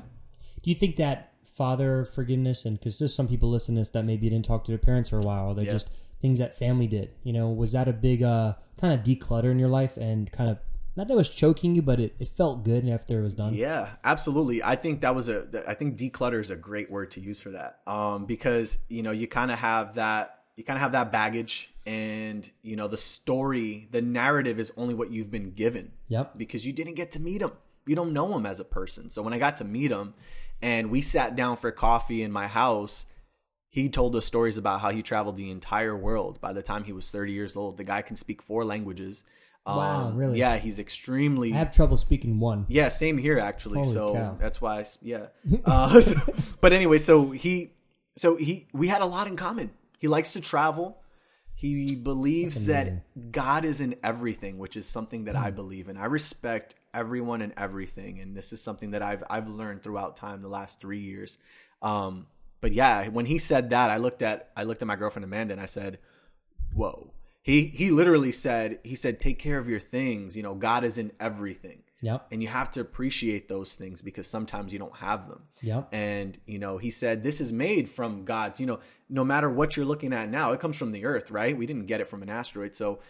[0.62, 4.04] Do you think that father forgiveness and because there's some people listening to this that
[4.04, 5.72] maybe didn't talk to their parents for a while, or they Yeah.
[5.74, 5.88] just
[6.20, 7.10] things that family did.
[7.22, 10.50] You know, was that a big uh kind of declutter in your life and kind
[10.50, 10.58] of
[10.96, 13.54] not that it was choking you, but it, it felt good after it was done.
[13.54, 14.62] Yeah, absolutely.
[14.62, 15.46] I think that was a.
[15.66, 17.80] I think declutter is a great word to use for that.
[17.86, 20.36] Um, because you know you kind of have that.
[20.56, 24.94] You kind of have that baggage, and you know the story, the narrative is only
[24.94, 25.92] what you've been given.
[26.08, 26.36] Yep.
[26.36, 27.52] Because you didn't get to meet him.
[27.86, 29.10] You don't know him as a person.
[29.10, 30.14] So when I got to meet him,
[30.60, 33.06] and we sat down for coffee in my house,
[33.70, 36.92] he told us stories about how he traveled the entire world by the time he
[36.92, 37.76] was 30 years old.
[37.76, 39.24] The guy can speak four languages.
[39.66, 40.38] Wow, Um, really?
[40.38, 42.64] Yeah, he's extremely I have trouble speaking one.
[42.68, 43.80] yeah, same here actually.
[43.80, 44.36] Holy so cow.
[44.40, 45.26] that's why, I yeah.
[45.64, 46.16] Uh, so-
[46.60, 47.72] but anyway, so he,
[48.16, 49.70] so he, we had a lot in common.
[49.98, 50.96] He likes to travel.
[51.54, 55.44] He believes that God is in everything, which is something that Hmm.
[55.44, 55.98] I believe in.
[55.98, 60.40] I respect everyone and everything, and this is something that I've I've learned throughout time,
[60.40, 61.36] the last three years.
[61.82, 62.28] Um,
[62.62, 65.52] but yeah, when he said that, I looked at I looked at my girlfriend Amanda,
[65.52, 65.98] and I said,
[66.74, 67.12] "Whoa."
[67.50, 70.36] He he literally said he said take care of your things.
[70.36, 72.28] You know, God is in everything Yep.
[72.32, 75.88] and you have to appreciate those things because sometimes you don't have them Yep.
[75.92, 78.78] and you know he said this is made from god's you know
[79.10, 81.84] no matter what you're looking at now it comes from the earth right we didn't
[81.84, 83.00] get it from an asteroid so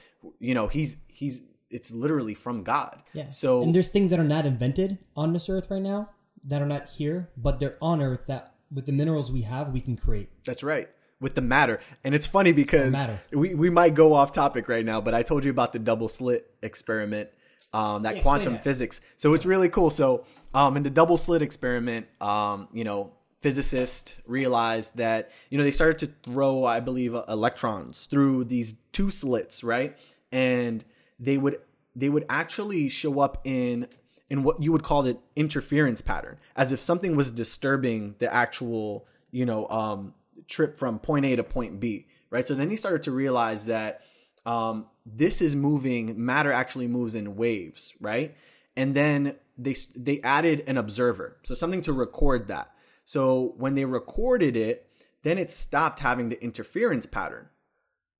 [0.40, 3.28] you know he's he's it's literally from god Yeah.
[3.28, 6.10] so and there's things that are not invented on this earth right now
[6.48, 9.80] that are not here, but they're on earth that with the minerals we have, we
[9.80, 10.30] can create.
[10.44, 10.88] That's right.
[11.20, 11.80] With the matter.
[12.02, 12.96] And it's funny because
[13.32, 16.08] we, we might go off topic right now, but I told you about the double
[16.08, 17.28] slit experiment,
[17.74, 18.64] um, that Yeah, quantum that.
[18.64, 19.00] physics.
[19.16, 19.90] So it's really cool.
[19.90, 25.64] So um, in the double slit experiment, um, you know, physicists realized that, you know,
[25.64, 29.98] they started to throw, I believe, uh, electrons through these two slits, right?
[30.32, 30.84] And
[31.18, 31.58] they would
[31.96, 33.88] they would actually show up in
[34.28, 39.06] in what you would call the interference pattern, as if something was disturbing the actual,
[39.32, 40.14] you know, um,
[40.50, 42.44] trip from point A to point B, right?
[42.44, 44.02] So then he started to realize that
[44.44, 46.22] um, this is moving.
[46.22, 48.36] Matter actually moves in waves, right?
[48.76, 52.70] And then they they added an observer, so something to record that.
[53.04, 54.86] So when they recorded it,
[55.22, 57.48] then it stopped having the interference pattern.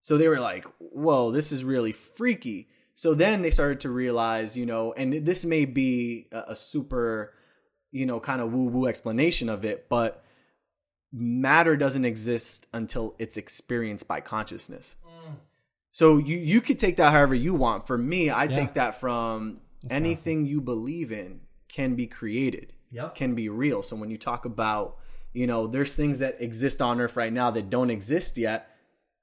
[0.03, 2.69] So they were like, whoa, this is really freaky.
[2.95, 7.33] So then they started to realize, you know, and this may be a, a super,
[7.93, 10.25] you know, kind of woo woo explanation of it, but
[11.13, 14.97] matter doesn't exist until it's experienced by consciousness.
[15.93, 17.87] So you you could take that however you want.
[17.89, 19.59] For me, I take that from
[19.91, 23.15] anything you believe in can be created, Yep.
[23.17, 23.83] can be real.
[23.83, 24.99] So when you talk about,
[25.33, 28.69] you know, there's things that exist on Earth right now that don't exist yet.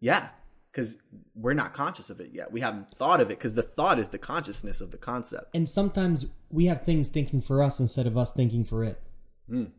[0.01, 0.27] Yeah,
[0.71, 0.97] because
[1.35, 2.51] we're not conscious of it yet.
[2.51, 5.55] We haven't thought of it because the thought is the consciousness of the concept.
[5.55, 9.01] And sometimes we have things thinking for us instead of us thinking for it.
[9.49, 9.71] Mm.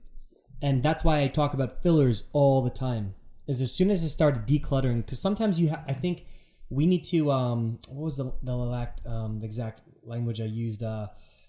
[0.62, 3.14] And that's why I talk about fillers all the time.
[3.46, 6.26] Is as soon as I started decluttering, because sometimes you, ha- I think
[6.68, 7.30] we need to.
[7.30, 10.82] Um, what was the the, lact, um, the exact language I used?
[10.82, 11.06] Uh,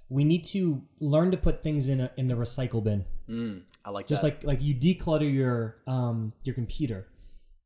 [0.07, 3.05] we need to learn to put things in a in the recycle bin.
[3.29, 4.43] Mm, I like Just that.
[4.43, 7.07] like like you declutter your um your computer,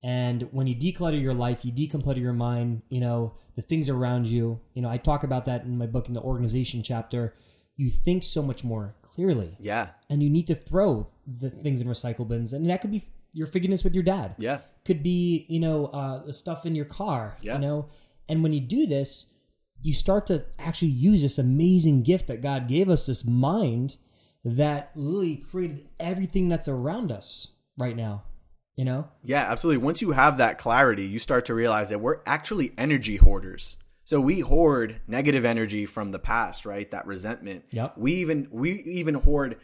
[0.03, 2.81] and when you declutter your life, you declutter your mind.
[2.89, 4.59] You know the things around you.
[4.73, 7.35] You know I talk about that in my book in the organization chapter.
[7.77, 11.87] You think so much more clearly, yeah, and you need to throw the things in
[11.87, 13.03] recycle bins, and that could be
[13.33, 14.35] your forgiveness with your dad.
[14.37, 17.37] yeah, Could be you know uh, the stuff in your car.
[17.41, 17.55] Yeah.
[17.55, 17.89] You know,
[18.29, 19.33] and when you do this,
[19.81, 23.97] you start to actually use this amazing gift that God gave us, this mind
[24.45, 28.23] that literally created everything that's around us right now.
[28.75, 29.83] You know, yeah, absolutely.
[29.83, 33.77] Once you have that clarity, you start to realize that we're actually energy hoarders.
[34.05, 36.89] So we hoard negative energy from the past, right?
[36.91, 37.65] That resentment.
[37.71, 37.97] Yep.
[37.97, 39.57] We even we even hoard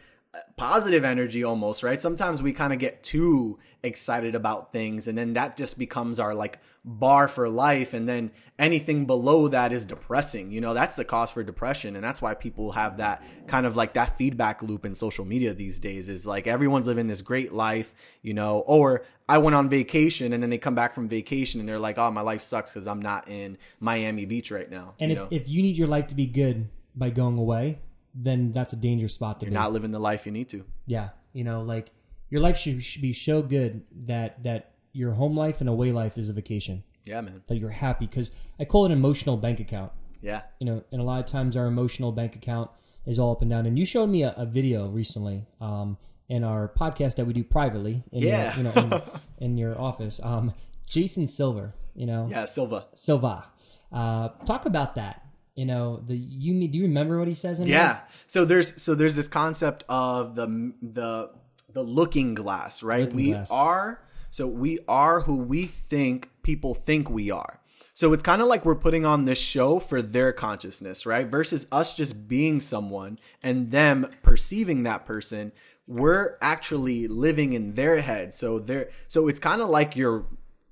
[0.56, 2.00] positive energy almost, right?
[2.00, 6.34] Sometimes we kind of get too excited about things and then that just becomes our
[6.34, 10.52] like bar for life and then anything below that is depressing.
[10.52, 13.74] You know, that's the cause for depression and that's why people have that kind of
[13.74, 17.52] like that feedback loop in social media these days is like everyone's living this great
[17.52, 21.60] life, you know, or I went on vacation and then they come back from vacation
[21.60, 24.94] and they're like, "Oh, my life sucks cuz I'm not in Miami Beach right now."
[25.00, 27.78] and if, know, if you need your life to be good by going away,
[28.14, 29.54] then that's a dangerous spot to you're be.
[29.54, 30.64] not living the life you need to.
[30.86, 31.92] Yeah, you know, like
[32.28, 36.18] your life should, should be so good that that your home life and away life
[36.18, 36.82] is a vacation.
[37.06, 37.42] Yeah, man.
[37.48, 39.92] That you're happy because I call it an emotional bank account.
[40.20, 40.42] Yeah.
[40.58, 42.70] You know, and a lot of times our emotional bank account
[43.06, 43.64] is all up and down.
[43.66, 45.96] And you showed me a, a video recently um,
[46.28, 48.04] in our podcast that we do privately.
[48.12, 48.54] In Yeah.
[48.54, 49.02] Your, you know,
[49.38, 50.20] in, in your office.
[50.22, 50.52] Um,
[50.86, 51.74] Jason Silver.
[51.94, 52.86] You know, Yeah, Silva.
[52.94, 53.46] Silva.
[53.90, 55.24] Uh, talk about that.
[55.60, 57.74] You know, the you do you remember what he says in there?
[57.74, 57.98] Yeah.
[58.26, 61.32] So there's so there's this concept of the the
[61.70, 63.02] the looking glass, right?
[63.02, 63.50] Looking we glass.
[63.50, 67.60] are so we are who we think people think we are.
[67.92, 71.26] So it's kind of like we're putting on this show for their consciousness, right?
[71.26, 75.52] Versus us just being someone and them perceiving that person.
[75.86, 78.32] We're actually living in their head.
[78.32, 80.24] So they're so it's kind of like you're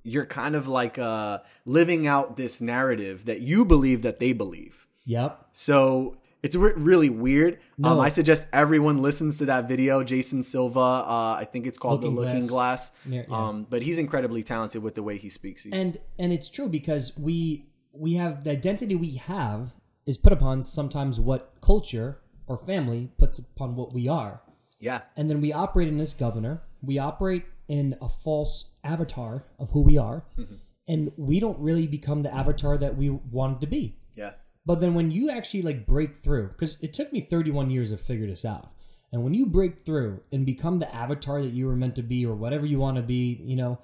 [0.09, 4.87] you're kind of like uh living out this narrative that you believe that they believe.
[5.07, 5.47] Yep.
[5.53, 7.55] So it's re- really weird.
[7.83, 8.01] Um, No.
[8.01, 10.05] I suggest everyone listens to that video.
[10.05, 12.91] Jason Silva, uh, I think it's called Looking The Looking Glass.
[12.91, 12.93] Glass.
[13.07, 13.23] Yeah.
[13.31, 15.65] Um, but he's incredibly talented with the way he speaks.
[15.65, 19.73] He's, and and it's true because we we have the identity we have
[20.07, 24.41] is put upon sometimes what culture or family puts upon what we are
[24.81, 29.71] yeah, and then we operate in this governor we operate in a false avatar of
[29.71, 30.55] who we are mm-hmm.
[30.89, 34.33] and we don't really become the avatar that we wanted to be yeah,
[34.67, 37.97] but then when you actually like break through, because it took me 31 years to
[37.97, 38.71] figure this out.
[39.13, 42.27] And when you break through and become the avatar that you were meant to be
[42.27, 43.79] or whatever you want to be, you know,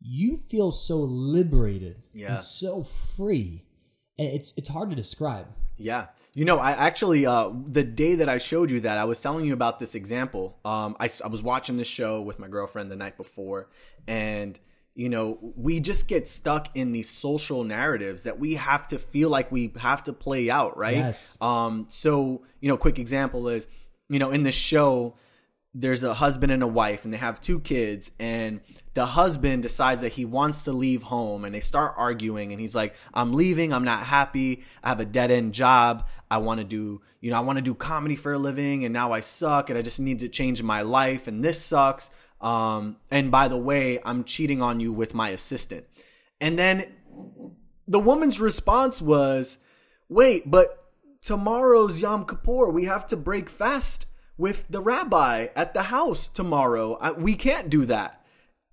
[0.00, 2.34] you feel so liberated Yeah.
[2.34, 3.64] and so free.
[4.16, 5.48] And it's it's hard to describe.
[5.76, 6.06] yeah.
[6.38, 9.44] You know, I actually, uh, the day that I showed you that, I was telling
[9.44, 10.56] you about this example.
[10.64, 13.68] Um, I, I was watching this show with my girlfriend the night before,
[14.06, 14.56] and
[14.94, 19.30] you know, we just get stuck in these social narratives that we have to feel
[19.30, 20.98] like we have to play out, right?
[20.98, 21.36] Yes.
[21.40, 23.66] Um, so, you know, quick example is,
[24.08, 25.14] you know, in this show,
[25.80, 28.60] there's a husband and a wife and they have two kids and
[28.94, 32.74] the husband decides that he wants to leave home and they start arguing and he's
[32.74, 37.00] like i'm leaving i'm not happy i have a dead-end job i want to do
[37.20, 39.78] you know i want to do comedy for a living and now i suck and
[39.78, 42.10] i just need to change my life and this sucks
[42.40, 45.84] um, and by the way i'm cheating on you with my assistant
[46.40, 46.84] and then
[47.88, 49.58] the woman's response was,
[50.08, 50.90] "Wait, but
[51.22, 52.68] tomorrow's Yom Kippur.
[52.68, 54.06] We have to break fast
[54.38, 56.94] with the rabbi at the house tomorrow.
[57.00, 58.24] I, we can't do that."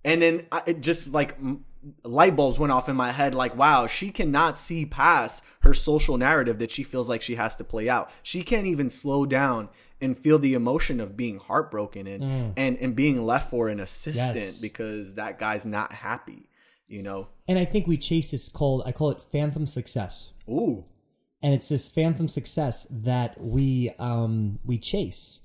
[0.04, 1.66] And then I, it just like m-
[2.04, 3.34] light bulbs went off in my head.
[3.36, 7.56] Like, wow, she cannot see past her social narrative that she feels like she has
[7.58, 8.10] to play out.
[8.24, 9.70] She can't even slow down
[10.02, 14.36] and feel the emotion of being heartbroken and and and being left for an assistant
[14.36, 14.62] Yes.
[14.62, 16.50] because that guy's not happy.
[16.88, 17.30] You know.
[17.48, 20.34] And I think we chase this called I call it phantom success.
[20.48, 20.84] Ooh.
[21.42, 25.42] and it's this phantom success that we um we chase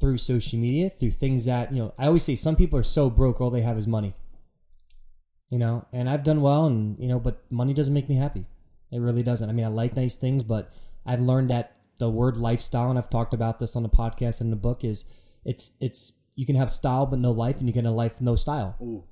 [0.00, 3.08] through social media through things that you know i always say some people are so
[3.08, 4.14] broke all they have is money
[5.50, 8.44] you know and i've done well and you know but money doesn't make me happy
[8.92, 10.70] it really doesn't i mean i like nice things but
[11.06, 14.52] i've learned that the word lifestyle and i've talked about this on the podcast and
[14.52, 15.06] the book is
[15.44, 18.36] it's it's you can have style but no life and you can have life no
[18.36, 19.02] style Ooh.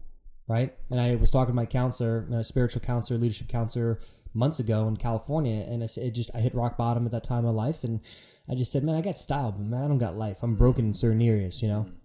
[0.46, 0.74] right?
[0.90, 3.98] And I was talking to my counselor, a spiritual counselor, leadership counselor,
[4.34, 7.46] months ago in California, and I it just I hit rock bottom at that time
[7.46, 8.00] of life, and
[8.48, 10.42] I just said, man, I got style, but man, I don't got life.
[10.42, 11.86] I'm broken in certain areas, you know.
[11.88, 11.96] Mm-hmm.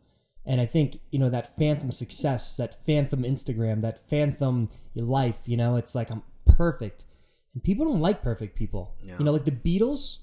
[0.45, 5.37] And I think you know that phantom success, that phantom Instagram, that phantom life.
[5.45, 7.05] You know, it's like I'm perfect,
[7.53, 8.95] and people don't like perfect people.
[9.03, 9.15] Yeah.
[9.19, 10.19] You know, like the Beatles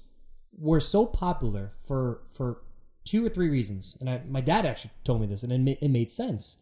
[0.57, 2.63] were so popular for for
[3.05, 5.85] two or three reasons, and I, my dad actually told me this, and it, ma-
[5.85, 6.57] it made sense.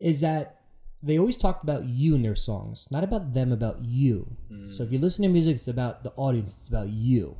[0.00, 0.60] Is that
[1.02, 4.26] they always talked about you in their songs, not about them, about you.
[4.64, 4.86] So mm.
[4.86, 7.36] if you listen to music, it's about the audience, it's about you.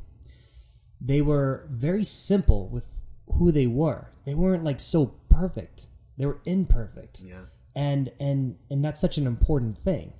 [1.05, 2.89] They were very simple with
[3.33, 4.09] who they were.
[4.25, 5.87] They weren't like so perfect.
[6.17, 7.21] They were imperfect.
[7.21, 7.41] Yeah.
[7.75, 10.13] And and and that's such an important thing.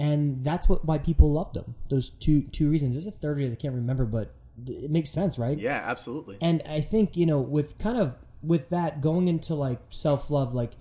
[0.00, 1.76] And that's what why people loved them.
[1.88, 2.94] Those two two reasons.
[2.94, 4.34] There's a third that I can't remember, but
[4.66, 5.56] it makes sense, right?
[5.56, 6.38] Yeah, absolutely.
[6.40, 10.52] And I think, you know, with kind of with that going into like self love,
[10.52, 10.72] like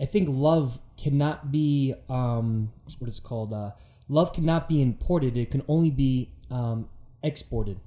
[0.00, 3.52] I think love cannot be um what is it called?
[3.52, 3.72] Uh
[4.08, 5.36] love cannot be imported.
[5.36, 6.88] It can only be um
[7.22, 7.78] exported.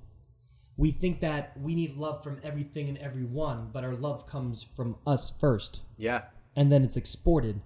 [0.80, 4.96] We think that we need love from everything and everyone, but our love comes from
[5.06, 5.82] us first.
[5.98, 6.22] Yeah,
[6.56, 7.60] And then it's exported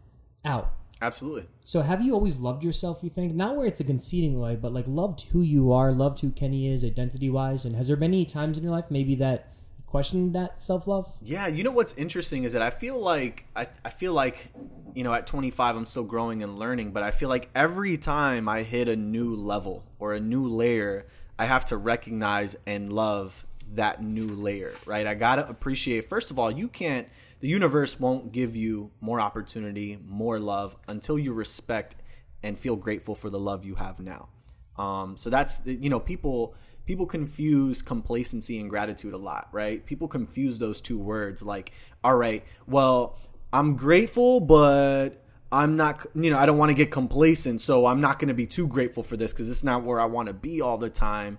[0.44, 0.74] out.
[1.00, 1.46] absolutely.
[1.64, 3.36] So have you always loved yourself, you think?
[3.36, 6.68] Not where it's a conceiting way, but like loved who you are, loved who Kenny
[6.74, 7.66] is identity wise.
[7.66, 9.40] And has there been any times in your life maybe that
[9.78, 11.08] you questioned that self love?
[11.22, 14.50] Yeah, you know what's interesting is that I feel like I, I feel like
[14.96, 18.50] you know at 25 I'm still growing and learning, but I feel like every time
[18.50, 21.06] I hit a new level or a new layer,
[21.38, 25.08] I have to recognize and love that new layer, right?
[25.08, 27.08] I got to appreciate first of all, you can't
[27.40, 31.96] the universe won't give you more opportunity, more love until you respect
[32.42, 34.30] and feel grateful for the love you have now.
[34.78, 36.56] Um, so that's you know people
[36.86, 39.86] people confuse complacency and gratitude a lot, right?
[39.86, 41.44] People confuse those two words.
[41.44, 41.72] Like,
[42.04, 43.20] all right, well,
[43.52, 45.23] I'm grateful, but
[45.54, 48.34] I'm not, you know, I don't want to get complacent, so I'm not going to
[48.34, 50.90] be too grateful for this because it's not where I want to be all the
[50.90, 51.38] time.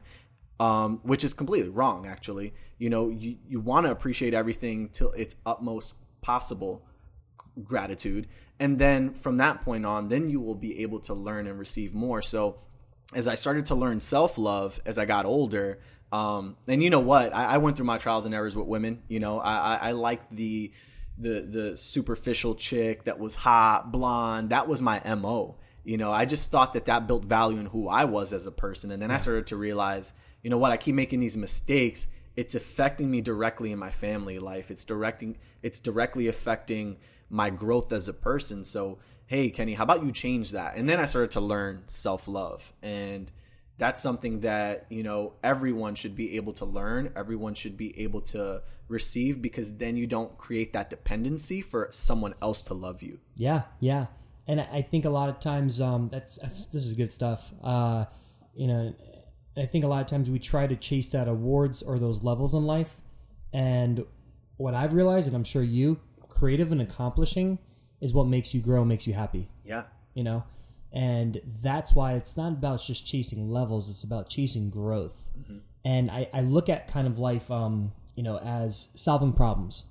[0.60, 2.54] Um, which is completely wrong, actually.
[2.78, 6.86] You know, you, you want to appreciate everything till its utmost possible
[7.62, 8.28] gratitude.
[8.60, 11.92] And then from that point on, then you will be able to learn and receive
[11.92, 12.22] more.
[12.22, 12.60] So
[13.14, 15.80] as I started to learn self love as I got older,
[16.12, 19.02] um, and you know what, I, I went through my trials and errors with women.
[19.08, 20.72] You know, I, I, I liked the
[21.18, 24.50] the the superficial chick that was hot, blonde.
[24.50, 25.56] That was my mo.
[25.84, 28.52] You know, I just thought that that built value in who I was as a
[28.52, 32.06] person, and then I started to realize, you know what, I keep making these mistakes.
[32.36, 34.70] It's affecting me directly in my family life.
[34.70, 35.36] It's directing.
[35.62, 36.96] It's directly affecting
[37.28, 38.64] my growth as a person.
[38.64, 40.76] So, hey, Kenny, how about you change that?
[40.76, 42.72] And then I started to learn self love.
[42.82, 43.30] And
[43.78, 47.12] that's something that, you know, everyone should be able to learn.
[47.16, 52.34] Everyone should be able to receive because then you don't create that dependency for someone
[52.40, 53.18] else to love you.
[53.34, 54.06] Yeah, yeah.
[54.46, 57.52] And I think a lot of times, um, that's, that's this is good stuff.
[57.62, 58.04] Uh,
[58.54, 58.94] you know,
[59.56, 62.54] I think a lot of times we try to chase that awards or those levels
[62.54, 63.00] in life,
[63.52, 64.04] and
[64.56, 65.98] what I've realized, and I'm sure you,
[66.28, 67.58] creative and accomplishing,
[68.00, 69.48] is what makes you grow, makes you happy.
[69.64, 69.84] Yeah.
[70.12, 70.44] You know,
[70.94, 75.28] and that's why it's not about just chasing levels; it's about chasing growth.
[75.84, 79.84] And I, I look at kind of life, um, you know, as solving problems.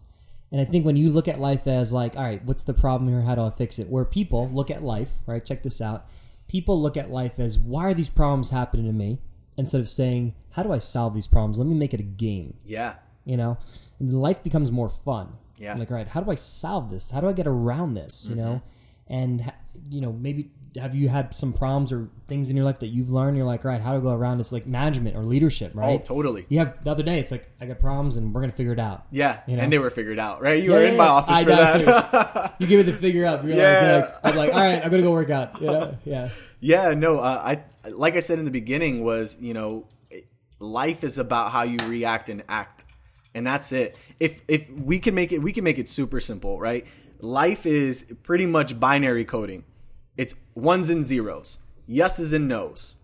[0.51, 3.10] And I think when you look at life as like, all right, what's the problem
[3.12, 3.22] here?
[3.22, 3.88] How do I fix it?
[3.89, 5.43] Where people look at life, right?
[5.45, 6.06] Check this out.
[6.47, 9.20] People look at life as why are these problems happening to me?
[9.58, 11.58] Instead of saying, how do I solve these problems?
[11.60, 12.95] Let me make it a game, Yeah.
[13.26, 13.58] you know?
[13.99, 15.34] And life becomes more fun.
[15.58, 15.76] Yeah.
[15.76, 17.12] Like, all right, how do I solve this?
[17.12, 18.28] How do I get around this?
[18.30, 18.62] You know?
[19.08, 19.51] And,
[19.89, 23.12] you know, maybe have you had some problems or things in your life that you've
[23.12, 23.38] learned?
[23.38, 24.52] You're like, all right, how to go around this?
[24.52, 26.00] Like management or leadership, right?
[26.02, 26.46] Oh, totally.
[26.50, 28.74] You have the other day, it's like, I got problems and we're going to figure
[28.74, 29.06] it out.
[29.12, 29.42] Yeah.
[29.48, 29.64] You know?
[29.64, 30.62] And they were figured out, right?
[30.62, 31.12] You Yeah, were yeah, in my yeah.
[31.12, 32.56] office I for that.
[32.60, 33.44] You give it the figure out.
[33.46, 34.10] You're Yeah.
[34.24, 35.60] like, I'm like, all right, I'm gonna go work out.
[35.62, 35.98] You know?
[36.06, 36.30] Yeah.
[36.60, 37.42] Yeah, no, uh,
[37.84, 39.86] I like I said in the beginning was, you know,
[40.60, 42.86] life is about how you react and act.
[43.36, 43.98] And that's it.
[44.20, 46.86] If if we can make it we can make it super simple, right?
[47.20, 49.64] Life is pretty much binary coding.
[50.18, 52.95] It's ones and zeros, yeses and nos.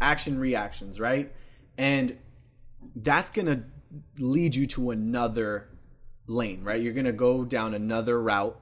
[0.00, 1.32] Action reactions, right?
[1.76, 2.16] And
[2.96, 3.64] that's going to
[4.18, 5.68] lead you to another
[6.26, 6.80] lane, right?
[6.80, 8.58] You're going to go down another route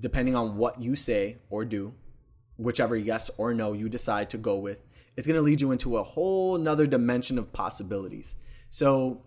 [0.00, 1.94] depending on what you say or do
[2.56, 4.78] whichever yes or no you decide to go with,
[5.16, 8.36] it's going to lead you into a whole nother dimension of possibilities.
[8.70, 9.22] So,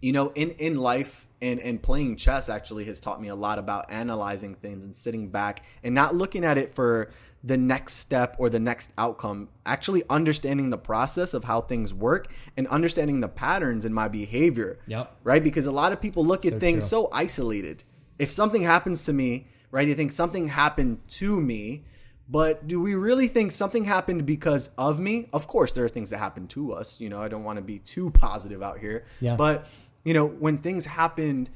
[0.00, 3.58] you know, in, in life and, and playing chess actually has taught me a lot
[3.58, 7.10] about analyzing things and sitting back and not looking at it for
[7.44, 12.26] the next step or the next outcome, actually understanding the process of how things work
[12.56, 14.78] and understanding the patterns in my behavior.
[14.88, 15.16] Yep.
[15.22, 15.42] Right?
[15.42, 16.88] Because a lot of people look at things true.
[17.04, 17.84] so isolated.
[18.18, 19.86] If something happens to me, right?
[19.86, 21.84] They think something happened to me,
[22.28, 25.28] but do we really think something happened because of me?
[25.32, 27.00] Of course, there are things that happen to us.
[27.00, 29.36] You know, I don't want to be too positive out here, Yeah.
[29.36, 29.66] but
[30.04, 31.50] you know, when things happened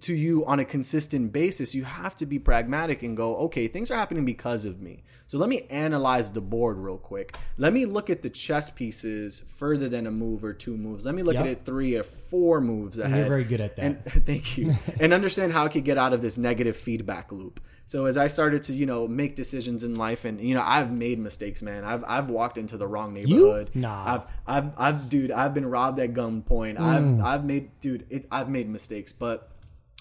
[0.00, 3.90] to you on a consistent basis, you have to be pragmatic and go, okay, things
[3.90, 5.02] are happening because of me.
[5.26, 7.36] So let me analyze the board real quick.
[7.58, 11.04] Let me look at the chess pieces further than a move or two moves.
[11.04, 13.12] Let me look at it three or four moves ahead.
[13.12, 13.84] And you're very good at that.
[13.84, 14.72] And thank you.
[15.00, 17.60] and understand how I could get out of this negative feedback loop.
[17.86, 20.92] So as I started to, you know, make decisions in life and you know, I've
[20.92, 21.84] made mistakes, man.
[21.84, 23.70] I've I've walked into the wrong neighborhood.
[23.72, 23.82] You?
[23.82, 24.14] Nah.
[24.14, 26.78] I've I've I've dude, I've been robbed at gunpoint.
[26.78, 26.80] Mm.
[26.80, 29.50] I've I've made dude, it, I've made mistakes, but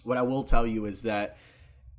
[0.04, 1.38] what I will tell you is that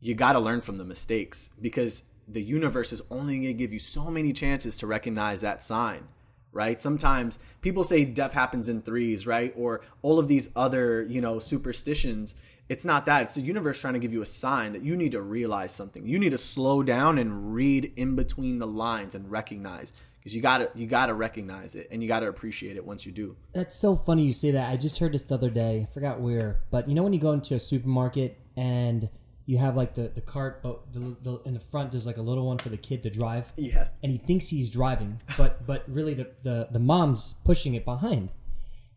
[0.00, 3.72] you got to learn from the mistakes because the universe is only going to give
[3.72, 6.08] you so many chances to recognize that sign
[6.52, 11.20] right sometimes people say death happens in threes right or all of these other you
[11.20, 12.34] know superstitions
[12.68, 15.12] it's not that it's the universe trying to give you a sign that you need
[15.12, 19.30] to realize something you need to slow down and read in between the lines and
[19.30, 22.76] recognize because you got to you got to recognize it and you got to appreciate
[22.76, 24.68] it once you do That's so funny you say that.
[24.72, 25.86] I just heard this the other day.
[25.88, 29.08] I forgot where, but you know when you go into a supermarket and
[29.44, 32.22] you have like the the cart, but the, the, in the front there's like a
[32.22, 35.84] little one for the kid to drive, yeah and he thinks he's driving, but but
[35.86, 38.32] really the the the mom's pushing it behind.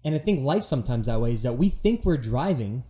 [0.03, 2.83] And I think life sometimes that way is that we think we're driving,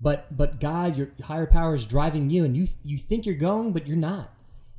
[0.00, 3.72] but but God, your higher power is driving you, and you you think you're going,
[3.72, 4.32] but you're not,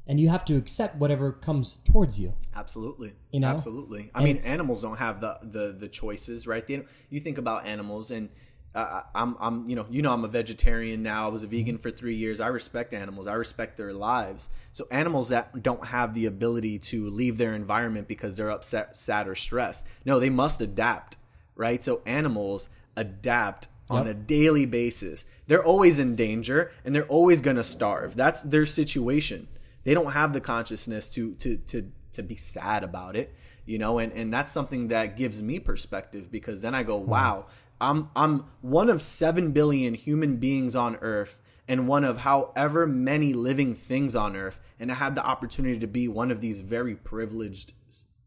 [0.06, 2.34] and you have to accept whatever comes towards you.
[2.56, 3.14] Absolutely.
[3.32, 3.48] You know?
[3.48, 4.12] Absolutely.
[4.14, 6.66] I And mean, animals don't have the the the choices, right?
[6.66, 8.30] They, you think about animals, and
[8.76, 11.26] uh, I'm I'm you know you know I'm a vegetarian now.
[11.26, 12.40] I was a vegan for three years.
[12.40, 13.26] I respect animals.
[13.26, 14.52] I respect their lives.
[14.72, 19.28] So animals that don't have the ability to leave their environment because they're upset, sad,
[19.28, 21.18] or stressed, no, they must adapt,
[21.56, 21.84] right?
[21.84, 24.16] So animals adapt on Yep.
[24.16, 25.26] a daily basis.
[25.48, 28.16] They're always in danger, and they're always gonna starve.
[28.16, 29.48] That's their situation
[29.88, 33.34] they don't have the consciousness to to to to be sad about it
[33.66, 37.10] you know and and that's something that gives me perspective because then i go hmm.
[37.10, 37.46] wow
[37.80, 43.32] i'm i'm one of 7 billion human beings on earth and one of however many
[43.32, 46.96] living things on earth and i had the opportunity to be one of these very
[46.96, 47.72] privileged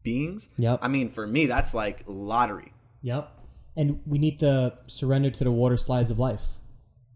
[0.01, 0.79] beings Yep.
[0.81, 3.40] i mean for me that's like lottery Yep.
[3.75, 6.41] And we need to surrender to the water slides of life,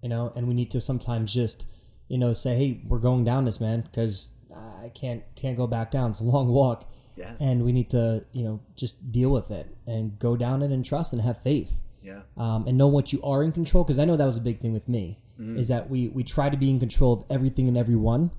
[0.01, 1.67] you know, and we need to sometimes just,
[2.07, 5.91] you know, say, hey, we're going down this, man, because I can't can't go back
[5.91, 6.11] down.
[6.11, 6.89] It's a long walk.
[7.17, 7.31] Yeah.
[7.39, 10.85] And we need to, you know, just deal with it and go down it and
[10.85, 11.81] trust and have faith.
[12.03, 14.41] yeah Um, and know what you are in control because I know that was a
[14.41, 15.19] big thing with me
[15.57, 18.31] is that we we try to be in control of everything and everyone,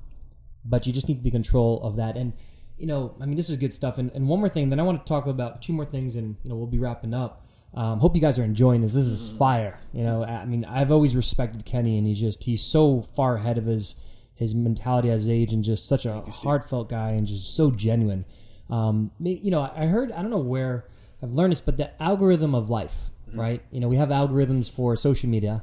[0.64, 2.16] but you just need to be in control of that.
[2.16, 2.32] And
[2.78, 3.98] you know, I mean, this is good stuff.
[3.98, 6.36] And, and one more thing, then I want to talk about two more things, and
[6.42, 7.45] you know, we'll be wrapping up.
[7.76, 8.94] Um, hope you guys are enjoying this.
[8.94, 9.78] This is fire.
[9.92, 13.58] You know, I mean, I've always respected Kenny, and he's just he's so far ahead
[13.58, 13.96] of his
[14.34, 18.24] his mentality as age, and just such a heartfelt guy, and just so genuine.
[18.70, 20.86] Um, you know, I heard I don't know where
[21.22, 22.94] I've learned this, but the algorithm of life,
[23.34, 23.62] right?
[23.70, 25.62] You know, we have algorithms for social media.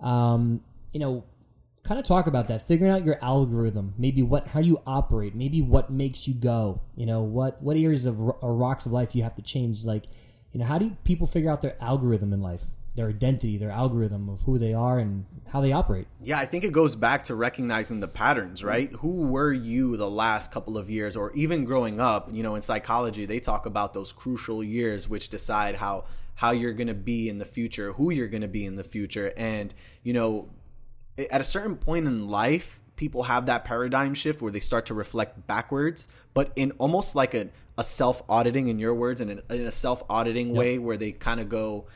[0.00, 1.24] Um, you know,
[1.84, 5.60] kind of talk about that figuring out your algorithm maybe what how you operate maybe
[5.60, 9.22] what makes you go you know what what areas of or rocks of life you
[9.24, 10.04] have to change like
[10.52, 14.28] you know how do people figure out their algorithm in life their identity their algorithm
[14.28, 17.34] of who they are and how they operate Yeah, I think it goes back to
[17.34, 18.90] recognizing the patterns, right?
[18.92, 22.28] Who were you the last couple of years or even growing up?
[22.32, 26.72] You know, in psychology, they talk about those crucial years which decide how how you're
[26.72, 29.32] going to be in the future, who you're going to be in the future.
[29.36, 30.48] And, you know,
[31.18, 34.94] at a certain point in life, people have that paradigm shift where they start to
[34.94, 37.48] reflect backwards, but in almost like a,
[37.78, 41.12] a self auditing, in your words, in, an, in a self auditing way where they
[41.12, 41.86] kind of go,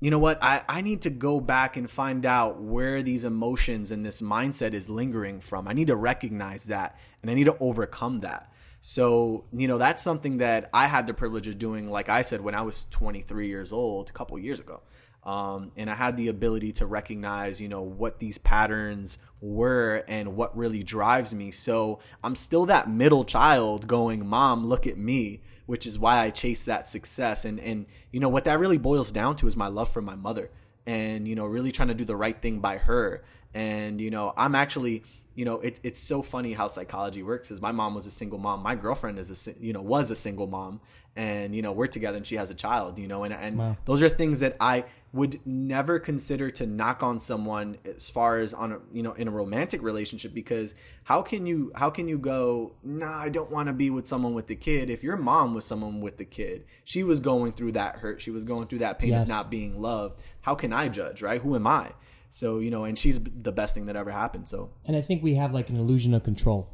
[0.00, 0.42] you know what?
[0.42, 4.72] I, I need to go back and find out where these emotions and this mindset
[4.72, 5.68] is lingering from.
[5.68, 8.52] I need to recognize that and i need to overcome that.
[8.80, 12.40] So you know that's something that i had the privilege of doing like i said
[12.40, 14.80] when i was 23 years old a couple years ago
[15.24, 20.36] um, and i had the ability to recognize you know what these patterns were and
[20.36, 25.40] what really drives me so i'm still that middle child going mom look at me
[25.66, 27.44] which is why I chase that success.
[27.44, 30.14] And and you know what that really boils down to is my love for my
[30.14, 30.50] mother,
[30.86, 33.22] and you know really trying to do the right thing by her.
[33.54, 35.04] And you know I'm actually
[35.34, 37.50] you know it's it's so funny how psychology works.
[37.50, 40.16] Is my mom was a single mom, my girlfriend is a you know was a
[40.16, 40.80] single mom,
[41.16, 42.98] and you know we're together and she has a child.
[42.98, 43.76] You know and and Wow.
[43.84, 48.54] those are things that I would never consider to knock on someone as far as
[48.54, 52.18] on a you know in a romantic relationship because how can you how can you
[52.18, 55.54] go nah I don't want to be with someone with the kid if your mom
[55.54, 56.64] was someone with the kid?
[56.84, 58.22] She was going through that hurt.
[58.22, 59.22] She was going through that pain Yes.
[59.24, 60.20] of not being loved.
[60.40, 61.42] How can I judge right?
[61.42, 61.92] Who am I?
[62.30, 64.48] So you know, and she's the best thing that ever happened.
[64.48, 64.70] So.
[64.86, 66.70] And I think we have like an illusion of control,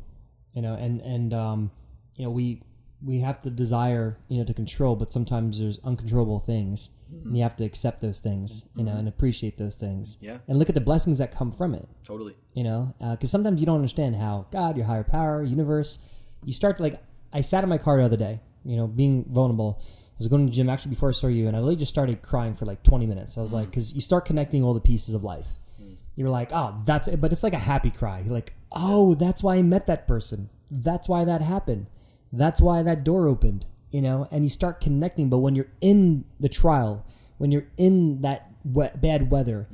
[0.53, 1.71] you know, and and um,
[2.15, 2.63] you know we
[3.05, 6.91] we have the desire you know to control, but sometimes there's uncontrollable things,
[7.25, 9.01] and you have to accept those things, you know, mm-hmm.
[9.01, 10.39] and appreciate those things, Yeah.
[10.49, 12.35] and look at the blessings that come from it, totally.
[12.55, 15.99] you know, uh, because sometimes you don't understand how God, your higher power, universe,
[16.45, 17.01] you start to like.
[17.33, 19.79] I sat in my car the other day, you know, being vulnerable.
[19.81, 21.91] I was going to the gym actually before I saw you, and I really just
[21.91, 23.39] started crying for like 20 minutes.
[23.39, 23.71] I was like, mm.
[23.71, 25.47] because you start connecting all the pieces of life.
[25.81, 25.97] Mm.
[26.17, 27.21] You're like, oh, that's it.
[27.21, 28.21] But it's like a happy cry.
[28.21, 30.49] You're like, oh, that's why I met that person.
[30.71, 31.87] That's why that happened.
[32.33, 34.29] That's why that door opened, you know?
[34.31, 35.29] And you start connecting.
[35.31, 37.05] But when you're in the trial,
[37.39, 39.67] when you're in that wet, bad weather,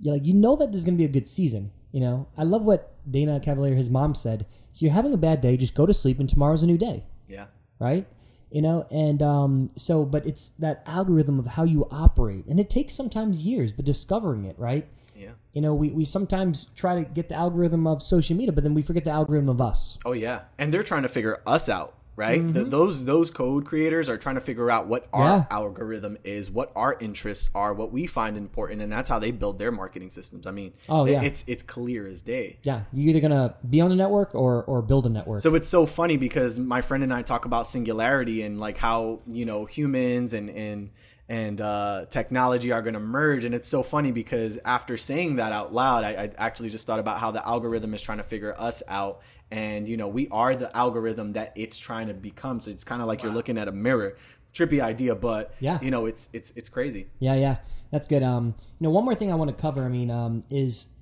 [0.00, 2.28] you're like, you know that there's going to be a good season, you know?
[2.36, 4.46] I love what Dana Cavalea, his mom, said.
[4.72, 7.04] So you're having a bad day, just go to sleep, and tomorrow's a new day
[7.26, 7.46] Yeah.
[7.78, 8.06] right?
[8.50, 12.70] You know, and um, so, but it's that algorithm of how you operate, and it
[12.70, 14.86] takes sometimes years, but discovering it, right?
[15.14, 15.32] Yeah.
[15.52, 18.72] You know, we, we sometimes try to get the algorithm of social media, but then
[18.72, 19.98] we forget the algorithm of us.
[20.06, 22.42] Oh yeah, and they're trying to figure us out, right?
[22.52, 25.44] Th those those code creators are trying to figure out what our Yeah.
[25.50, 29.58] algorithm is, what our interests are, what we find important, and that's how they build
[29.58, 30.46] their marketing systems.
[30.46, 31.22] I mean, Oh, yeah.
[31.22, 32.58] it's it's clear as day.
[32.64, 35.40] Yeah, you're either gonna be on a network or or build a network.
[35.40, 39.20] So it's so funny because my friend and I talk about singularity and like how
[39.26, 40.90] you know humans and and
[41.30, 45.52] and uh, technology are going to merge, and it's so funny because after saying that
[45.52, 48.54] out loud, I, I actually just thought about how the algorithm is trying to figure
[48.58, 52.60] us out, and you know we are the algorithm that it's trying to become.
[52.60, 54.16] So it's kind of like you're looking at a mirror.
[54.54, 55.78] Trippy idea, but Yeah.
[55.82, 57.06] you know it's it's it's crazy.
[57.18, 57.56] Yeah, yeah,
[57.90, 58.22] that's good.
[58.22, 59.84] Um, you know, one more thing I want to cover.
[59.84, 60.92] I mean, um, is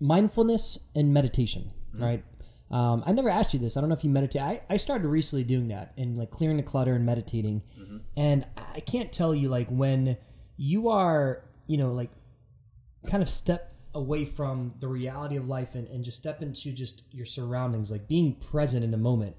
[0.00, 2.24] mindfulness and meditation, right?
[2.70, 3.76] Um, I never asked you this.
[3.76, 4.40] I don't know if you meditate.
[4.42, 7.62] I, I started recently doing that and like clearing the clutter and meditating.
[8.16, 10.16] And I can't tell you like when
[10.56, 12.10] you are, you know, like
[13.06, 17.02] kind of step away from the reality of life and, and just step into just
[17.10, 19.36] your surroundings, like being present in the moment.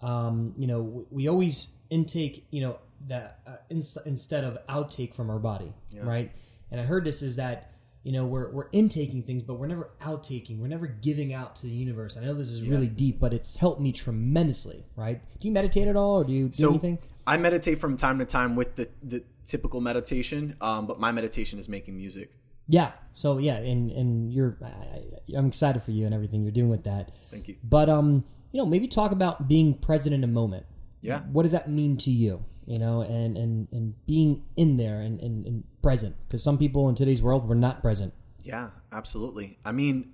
[0.00, 2.78] Um, you know, we, we always intake, you know,
[3.08, 5.72] that uh, ins- instead of outtake from our body,
[6.04, 6.32] right?
[6.70, 7.72] And I heard this is that
[8.02, 10.58] you know we're we're intaking things, but we're never outtaking.
[10.58, 12.16] We're never giving out to the universe.
[12.16, 15.20] I know this is really deep, but it's helped me tremendously, right?
[15.38, 16.98] Do you meditate at all, or do you do So anything?
[17.26, 21.58] I meditate from time to time with the the typical meditation, um, but my meditation
[21.58, 22.32] is making music.
[22.70, 22.92] Yeah.
[23.14, 26.84] So yeah, and and you're, I, I'm excited for you and everything you're doing with
[26.84, 27.10] that.
[27.30, 27.56] Thank you.
[27.62, 30.64] But um, you know, maybe talk about being present in a moment.
[31.02, 31.20] Yeah.
[31.32, 32.44] What does that mean to you?
[32.66, 36.88] You know, and and and being in there and and, and present because some people
[36.88, 38.14] in today's world were not present.
[38.42, 39.58] Yeah, absolutely.
[39.64, 40.12] I mean,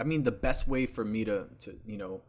[0.00, 2.22] I mean, the best way for me to to you know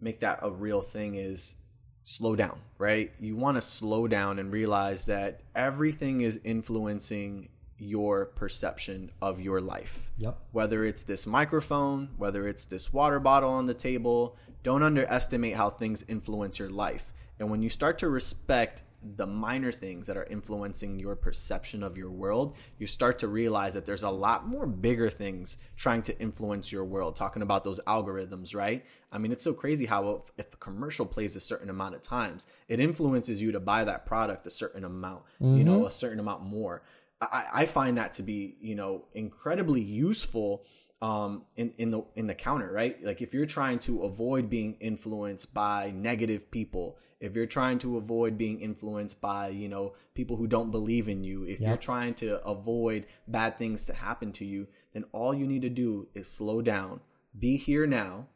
[0.00, 1.56] make that a real thing is
[2.04, 3.12] slow down, right?
[3.20, 9.60] You want to slow down and realize that everything is influencing your perception of your
[9.60, 10.10] life.
[10.18, 10.38] Yep.
[10.52, 15.70] Whether it's this microphone, whether it's this water bottle on the table, don't underestimate how
[15.70, 17.12] things influence your life.
[17.38, 18.82] And when you start to respect
[19.16, 23.74] the minor things that are influencing your perception of your world, you start to realize
[23.74, 27.14] that there's a lot more bigger things trying to influence your world.
[27.14, 28.84] Talking about those algorithms, right?
[29.12, 32.02] I mean, it's so crazy how if, if a commercial plays a certain amount of
[32.02, 35.86] times, it influences you to buy that product a certain amount, you know, mm-hmm.
[35.86, 36.82] a certain amount more.
[37.20, 40.64] I, I find that to be, you know, incredibly useful
[41.00, 43.02] um in in the in the counter right?
[43.04, 47.96] Like if you're trying to avoid being influenced by negative people if you're trying to
[47.98, 52.14] avoid being influenced by you know people who don't believe in you if you're trying
[52.14, 56.28] to avoid bad things to happen to you then all you need to do is
[56.28, 57.00] slow down
[57.38, 58.28] be here now.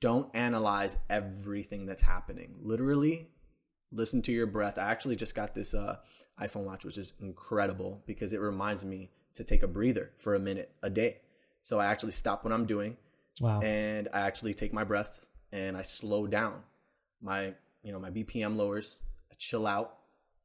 [0.00, 2.54] Don't analyze everything that's happening.
[2.60, 3.28] Literally
[3.90, 4.78] listen to your breath.
[4.78, 5.96] I actually just got this uh
[6.42, 10.38] iphone watch which is incredible because it reminds me to take a breather for a
[10.38, 11.18] minute a day.
[11.62, 12.96] So i actually stop what i'm doing
[13.40, 13.60] Wow.
[13.60, 16.62] and i actually take my breaths and i slow down.
[17.20, 18.98] My you know my bpm lowers
[19.30, 19.96] i chill out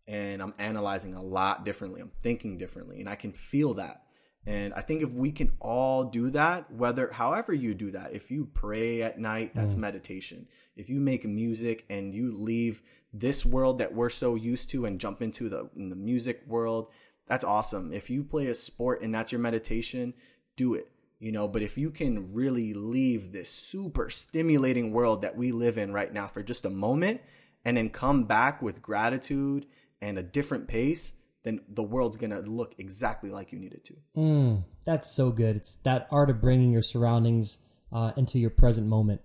[0.08, 2.02] and i'm analyzing a lot differently.
[2.02, 4.04] I'm thinking differently and i can feel that
[4.45, 8.29] and i think if we can all do that whether however you do that if
[8.29, 9.79] you pray at night that's mm.
[9.79, 10.47] meditation.
[10.75, 12.82] If you make music and you leave
[13.13, 16.87] this world that we're so used to and jump into the, in the music world
[17.28, 17.93] that's awesome.
[17.93, 20.13] If you play a sport and that's your meditation
[20.55, 20.89] do it
[21.20, 21.47] you know.
[21.47, 26.11] But if you can really leave this super stimulating world that we live in right
[26.11, 27.21] now for just a moment
[27.63, 29.65] and then come back with gratitude
[30.01, 31.13] and a different pace
[31.43, 35.55] then the world's gonna look exactly like you need it to Mm, that's so good.
[35.55, 37.59] It's that art of bringing your surroundings
[37.91, 39.21] uh, into your present moment.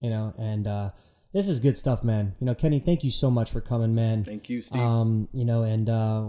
[0.00, 0.90] You know, and uh,
[1.32, 2.34] this is good stuff, man.
[2.40, 4.24] You know, Kenny, thank you so much for coming, man.
[4.24, 6.22] thank you steve Um, you know, and uh,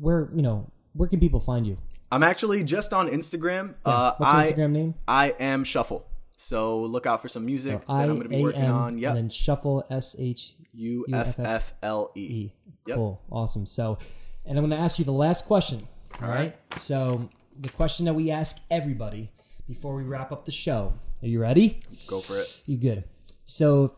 [0.00, 1.78] where you know where can people find you?
[2.10, 3.74] I'm actually just on Instagram.
[3.84, 4.94] Uh, What's your I, Instagram name?
[5.08, 6.06] I am Shuffle.
[6.36, 8.94] So look out for some music that I I'm going to be working on.
[8.94, 12.50] and then shuffle S H U F F L E.
[12.86, 13.20] Cool.
[13.30, 13.64] Awesome.
[13.64, 13.98] So,
[14.44, 15.86] and I'm going to ask you the last question.
[16.20, 16.56] All right.
[16.76, 17.28] So,
[17.58, 19.30] the question that we ask everybody
[19.66, 20.94] before we wrap up the show.
[21.22, 21.80] Are you ready?
[22.08, 22.62] Go for it.
[22.66, 23.04] You good?
[23.44, 23.96] So,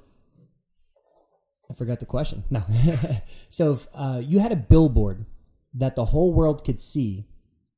[1.71, 2.45] I forgot the question.
[2.51, 2.63] No.
[3.49, 5.27] so, if uh, you had a billboard
[5.75, 7.27] that the whole world could see,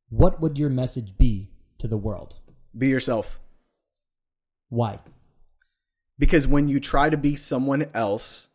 [0.08, 2.36] what would your message be to the world?
[2.76, 3.40] Be yourself.
[4.68, 4.98] Why?
[6.18, 8.48] Because when you try to be someone else,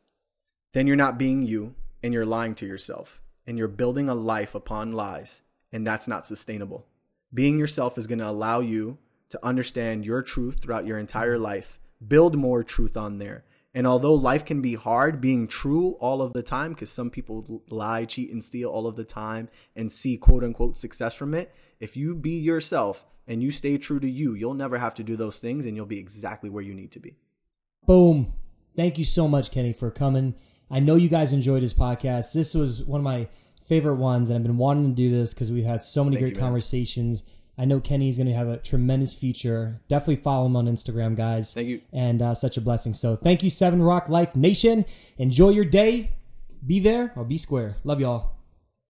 [0.73, 4.55] then you're not being you and you're lying to yourself and you're building a life
[4.55, 5.41] upon lies,
[5.71, 6.87] and that's not sustainable.
[7.33, 8.97] Being yourself is going to allow you
[9.29, 13.45] to understand your truth throughout your entire life, build more truth on there.
[13.73, 17.63] And although life can be hard, being true all of the time, because some people
[17.69, 21.55] lie, cheat, and steal all of the time and see quote unquote success from it,
[21.79, 25.15] if you be yourself and you stay true to you, you'll never have to do
[25.15, 27.15] those things and you'll be exactly where you need to be.
[27.87, 28.33] Boom.
[28.75, 30.35] Thank you so much, Kenny, for coming.
[30.71, 32.33] I know you guys enjoyed this podcast.
[32.33, 33.27] This was one of my
[33.65, 36.23] favorite ones, and I've been wanting to do this because we've had so many Thank
[36.23, 37.23] great you, conversations.
[37.57, 39.79] I know Kenny is going to have a tremendous future.
[39.87, 41.53] Definitely follow him on Instagram, guys.
[41.53, 41.81] Thank you.
[41.91, 42.93] And uh, such a blessing.
[42.93, 44.85] So thank you, Seven Rock Life Nation.
[45.17, 46.11] Enjoy your day.
[46.65, 47.75] Be there or be square.
[47.83, 48.40] Love y'all.